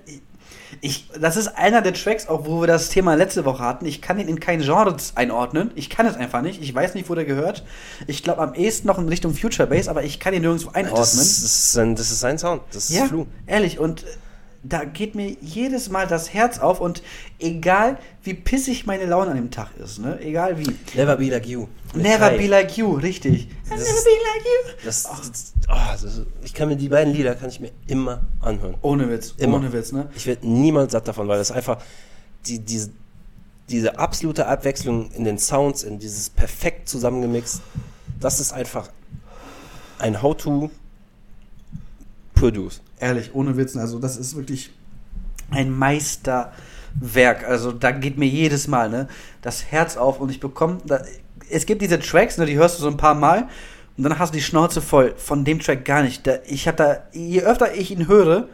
[0.81, 3.87] ich, das ist einer der Tracks, auch wo wir das Thema letzte Woche hatten.
[3.87, 5.71] Ich kann ihn in kein Genre einordnen.
[5.75, 6.63] Ich kann es einfach nicht.
[6.63, 7.65] Ich weiß nicht, wo der gehört.
[8.07, 11.01] Ich glaube am ehesten noch in Richtung Future Bass, aber ich kann ihn nirgendwo einordnen.
[11.01, 12.63] das, ist- sein, das ist sein Sound.
[12.73, 13.27] Das ist Ja, Flu.
[13.47, 13.79] ehrlich.
[13.79, 14.05] Und
[14.69, 17.03] da geht mir jedes Mal das Herz auf und
[17.39, 20.21] egal wie pissig meine Laune an dem Tag ist, ne?
[20.21, 20.67] Egal wie.
[20.95, 21.69] Never be like you.
[21.95, 22.37] Never Kai.
[22.39, 23.49] be like you, richtig.
[23.71, 24.85] Das Never ist- be like you.
[24.85, 28.23] Das, das, oh, das ist, ich kann mir die beiden Lieder kann ich mir immer
[28.41, 28.75] anhören.
[28.83, 29.57] Ohne Witz, Immer.
[29.57, 30.09] ohne Witz, ne?
[30.15, 31.79] Ich werde niemals satt davon, weil das einfach
[32.47, 32.91] die, diese,
[33.71, 37.63] diese absolute Abwechslung in den Sounds, in dieses perfekt zusammengemixt,
[38.21, 38.91] das ist einfach
[39.99, 40.71] ein How-To
[42.39, 42.81] Produce.
[42.99, 43.81] Ehrlich, ohne Witzen.
[43.81, 44.71] Also, das ist wirklich
[45.51, 47.45] ein Meisterwerk.
[47.47, 49.09] Also, da geht mir jedes Mal ne,
[49.43, 50.79] das Herz auf und ich bekomme.
[50.87, 51.03] Da,
[51.51, 53.49] es gibt diese Tracks, ne, die hörst du so ein paar Mal
[53.97, 56.27] und dann hast du die Schnauze voll von dem Track gar nicht.
[56.27, 58.49] Da, ich hab da, je öfter ich ihn höre,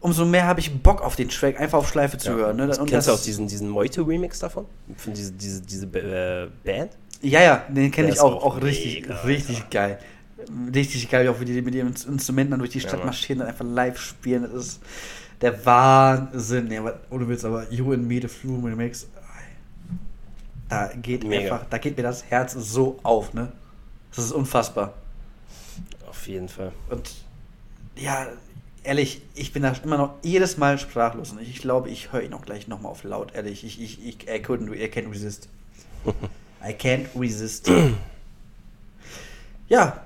[0.00, 2.36] umso mehr habe ich Bock auf den Track, einfach auf Schleife zu Ja.
[2.36, 2.56] hören.
[2.56, 2.76] Ne?
[2.78, 4.66] Und kennst du auch diesen, diesen Moito-Remix davon?
[4.96, 6.92] Von diese, diese, diese äh, Band?
[7.22, 9.98] Ja, ja, den kenne ich auch, auch richtig, mega, richtig geil.
[10.74, 13.06] Richtig geil, auch wie die mit ihren Instrumenten dann durch die Stadt Mann.
[13.06, 14.42] marschieren, dann einfach live spielen.
[14.42, 14.80] Das ist
[15.40, 16.70] der Wahnsinn.
[16.70, 19.06] Ja, aber, ohne Witz, aber You and Me, The Flume Remix,
[20.68, 21.54] da geht Mega.
[21.54, 23.52] einfach, da geht mir das Herz so auf, ne?
[24.14, 24.94] Das ist unfassbar.
[26.08, 26.72] Auf jeden Fall.
[26.90, 27.14] Und
[27.96, 28.26] ja,
[28.82, 31.32] ehrlich, ich bin da immer noch jedes Mal sprachlos.
[31.32, 33.34] Und ich glaube, ich höre ihn auch gleich nochmal auf laut.
[33.34, 35.48] Ehrlich, ich, ich, ich, I couldn't, I can't resist.
[36.64, 37.70] I can't resist.
[39.68, 40.05] ja,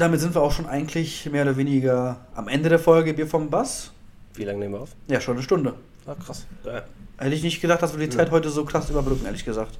[0.00, 3.50] damit sind wir auch schon eigentlich mehr oder weniger am Ende der Folge Bier vom
[3.50, 3.92] Bass.
[4.34, 4.90] Wie lange nehmen wir auf?
[5.08, 5.74] Ja, schon eine Stunde.
[6.06, 6.46] Ah, krass.
[6.64, 6.82] Ja.
[7.18, 9.78] Hätte ich nicht gedacht, dass wir die Zeit heute so krass überbrücken, ehrlich gesagt.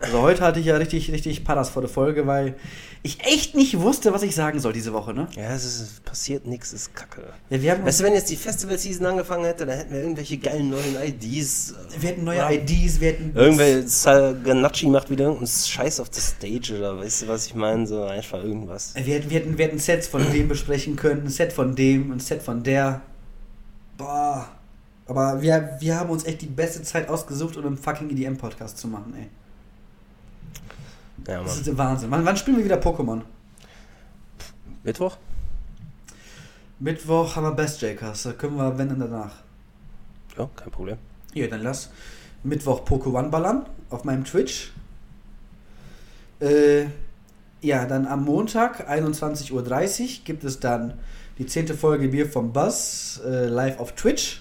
[0.00, 2.54] Also heute hatte ich ja richtig, richtig Paras vor der Folge, weil
[3.02, 5.28] ich echt nicht wusste, was ich sagen soll diese Woche, ne?
[5.34, 7.22] Ja, es ist, passiert nichts, ist kacke.
[7.50, 10.96] Ja, Weißt du, wenn jetzt die Festival-Season angefangen hätte, dann hätten wir irgendwelche geilen neuen
[11.04, 11.74] IDs.
[11.98, 12.50] Wir hatten neue Ja.
[12.50, 13.32] IDs, wir hatten.
[13.34, 17.86] Irgendwer, Salganacci macht wieder irgendeinen Scheiß auf der Stage oder weißt du, was ich meine?
[17.86, 18.94] So einfach irgendwas.
[18.94, 22.12] Wir hätten, wir, hätten, wir hätten Sets von dem besprechen können, ein Set von dem,
[22.12, 23.00] ein Set von der.
[23.96, 24.48] Boah.
[25.06, 28.88] Aber wir, wir haben uns echt die beste Zeit ausgesucht, um einen fucking EDM-Podcast zu
[28.88, 29.28] machen, ey.
[31.28, 32.10] Ja, Das ist der Wahnsinn.
[32.10, 33.20] Wann, wann spielen wir wieder Pokémon?
[34.82, 35.18] Mittwoch?
[36.78, 38.22] Mittwoch haben wir Best Jakers.
[38.22, 39.32] Da können wir, wenn dann danach.
[40.38, 40.96] Ja, kein Problem.
[41.34, 41.90] Hier, dann lass
[42.42, 44.72] Mittwoch One ballern auf meinem Twitch.
[46.40, 46.86] Äh,
[47.60, 50.94] ja, dann am Montag, 21.30 Uhr, gibt es dann
[51.36, 54.40] die zehnte Folge Bier vom Buzz äh, live auf Twitch.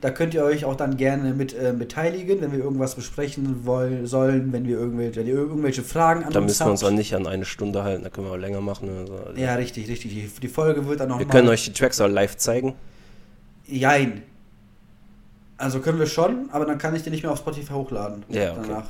[0.00, 4.06] Da könnt ihr euch auch dann gerne mit äh, beteiligen, wenn wir irgendwas besprechen wollen,
[4.06, 7.14] sollen, wenn wir irgendwelche, wenn ihr irgendwelche Fragen an Da müssen wir uns auch nicht
[7.14, 8.88] an eine Stunde halten, da können wir auch länger machen.
[8.88, 10.12] Also Ja, richtig, richtig.
[10.12, 12.74] Die, die Folge wird dann noch wir mal- können euch die Tracks auch live zeigen.
[13.66, 14.22] Jein.
[15.58, 18.24] Also können wir schon, aber dann kann ich den nicht mehr auf Spotify hochladen.
[18.30, 18.60] Ja, okay.
[18.68, 18.86] Danach.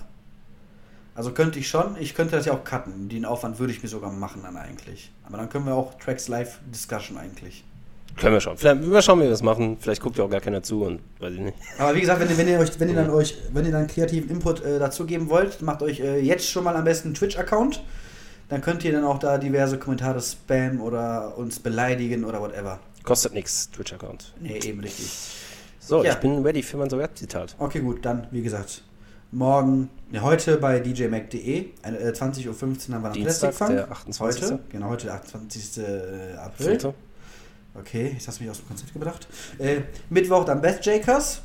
[1.16, 3.08] Also könnte ich schon, ich könnte das ja auch cutten.
[3.08, 5.10] Den Aufwand würde ich mir sogar machen dann eigentlich.
[5.26, 7.64] Aber dann können wir auch Tracks live discussion eigentlich.
[8.16, 8.56] Können wir schon.
[8.56, 9.78] Vielleicht mal schauen, wie wir das machen.
[9.80, 11.56] Vielleicht guckt ja auch gar keiner zu und weiß ich nicht.
[11.78, 13.86] Aber wie gesagt, wenn ihr, wenn ihr euch, wenn ihr dann euch, wenn ihr dann
[13.86, 17.14] kreativen Input äh, dazu geben wollt, macht euch äh, jetzt schon mal am besten einen
[17.14, 17.82] Twitch-Account.
[18.48, 22.80] Dann könnt ihr dann auch da diverse Kommentare spammen oder uns beleidigen oder whatever.
[23.04, 24.34] Kostet nichts, Twitch-Account.
[24.40, 25.10] Nee, eben richtig.
[25.78, 26.12] So, Ja.
[26.12, 27.56] ich bin ready für mein Sowjet-Zitat.
[27.58, 28.82] Okay, gut, dann, wie gesagt,
[29.32, 33.70] morgen, ne, heute bei djmac.de, äh, 20.15 Uhr haben wir einen Funk.
[33.70, 34.42] der 28.
[34.42, 35.82] Heute, genau, heute der 28.
[36.38, 36.66] April.
[36.66, 36.94] Vierte.
[37.74, 39.28] Okay, jetzt hast mich aus dem Konzept gebracht.
[39.58, 41.42] Äh, Mittwoch dann Best Jakers.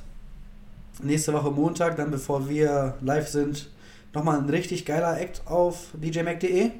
[1.03, 3.69] Nächste Woche Montag, dann bevor wir live sind,
[4.13, 6.71] nochmal ein richtig geiler Act auf djmac.de.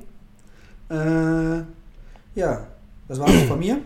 [0.90, 1.64] Äh,
[2.36, 2.68] ja,
[3.08, 3.82] das war's von mir.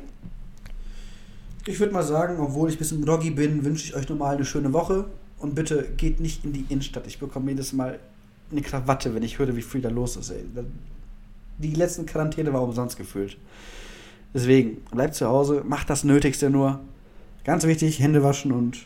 [1.66, 4.45] Ich würde mal sagen, obwohl ich ein bisschen groggy bin, wünsche ich euch nochmal eine
[4.45, 5.05] schöne Woche.
[5.39, 7.07] Und bitte geht nicht in die Innenstadt.
[7.07, 7.99] Ich bekomme jedes Mal
[8.51, 10.32] eine Krawatte, wenn ich höre, wie viel da los ist.
[10.32, 10.43] Ey.
[11.57, 13.38] Die letzten Quarantäne war umsonst gefühlt.
[14.34, 16.80] Deswegen, bleibt zu Hause, macht das Nötigste nur.
[17.43, 18.86] Ganz wichtig, Hände waschen und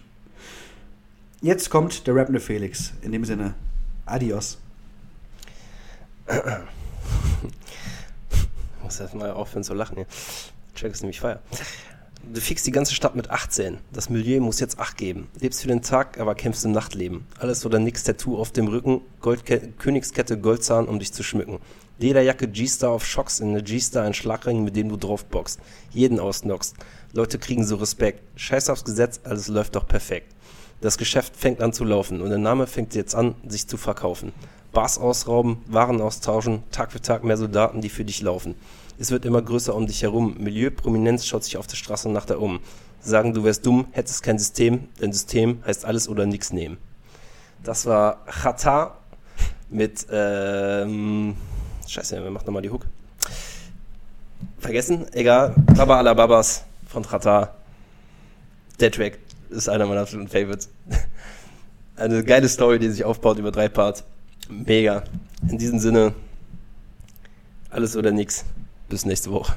[1.41, 2.93] jetzt kommt der rappende Felix.
[3.01, 3.55] In dem Sinne,
[4.05, 4.57] adios.
[6.27, 6.43] Ich
[8.83, 10.07] muss erst mal aufhören zu lachen hier.
[10.75, 11.41] Track ist nämlich feier.
[12.31, 13.79] Du fickst die ganze Stadt mit 18.
[13.91, 15.27] Das Milieu muss jetzt Acht geben.
[15.41, 17.27] Lebst für den Tag, aber kämpfst im Nachtleben.
[17.37, 21.59] Alles oder nix Tattoo auf dem Rücken, Goldke Königskette Goldzahn, um dich zu schmücken.
[21.99, 25.59] Lederjacke G-Star auf Schocks, in der G-Star ein Schlagring, mit dem du draufboxst.
[25.91, 26.75] Jeden ausnockst.
[27.13, 28.21] Leute kriegen so Respekt.
[28.35, 30.33] Scheiß aufs Gesetz, alles läuft doch perfekt.
[30.81, 34.33] Das Geschäft fängt an zu laufen und der Name fängt jetzt an, sich zu verkaufen.
[34.73, 38.55] Bars ausrauben, Waren austauschen, Tag für Tag mehr Soldaten, die für dich laufen.
[38.99, 40.35] Es wird immer größer um dich herum.
[40.39, 42.59] Milieu, Prominenz schaut sich auf der Straße nach da um.
[42.99, 46.77] Sagen, du wärst dumm, hättest kein System, denn System heißt alles oder nichts nehmen.
[47.63, 48.97] Das war Chata
[49.69, 51.35] mit, ähm,
[51.93, 52.85] scheiße, wer macht nochmal die Hook?
[54.59, 55.05] Vergessen?
[55.13, 55.53] Egal.
[55.75, 57.53] Baba ala Babas von Chata.
[58.79, 59.19] Der Track
[59.49, 60.69] ist einer meiner absoluten Favorites.
[61.95, 64.03] Eine geile Story, die sich aufbaut über drei Parts.
[64.49, 65.03] Mega.
[65.47, 66.15] In diesem Sinne,
[67.69, 68.45] alles oder nix.
[68.89, 69.53] Bis nächste Woche.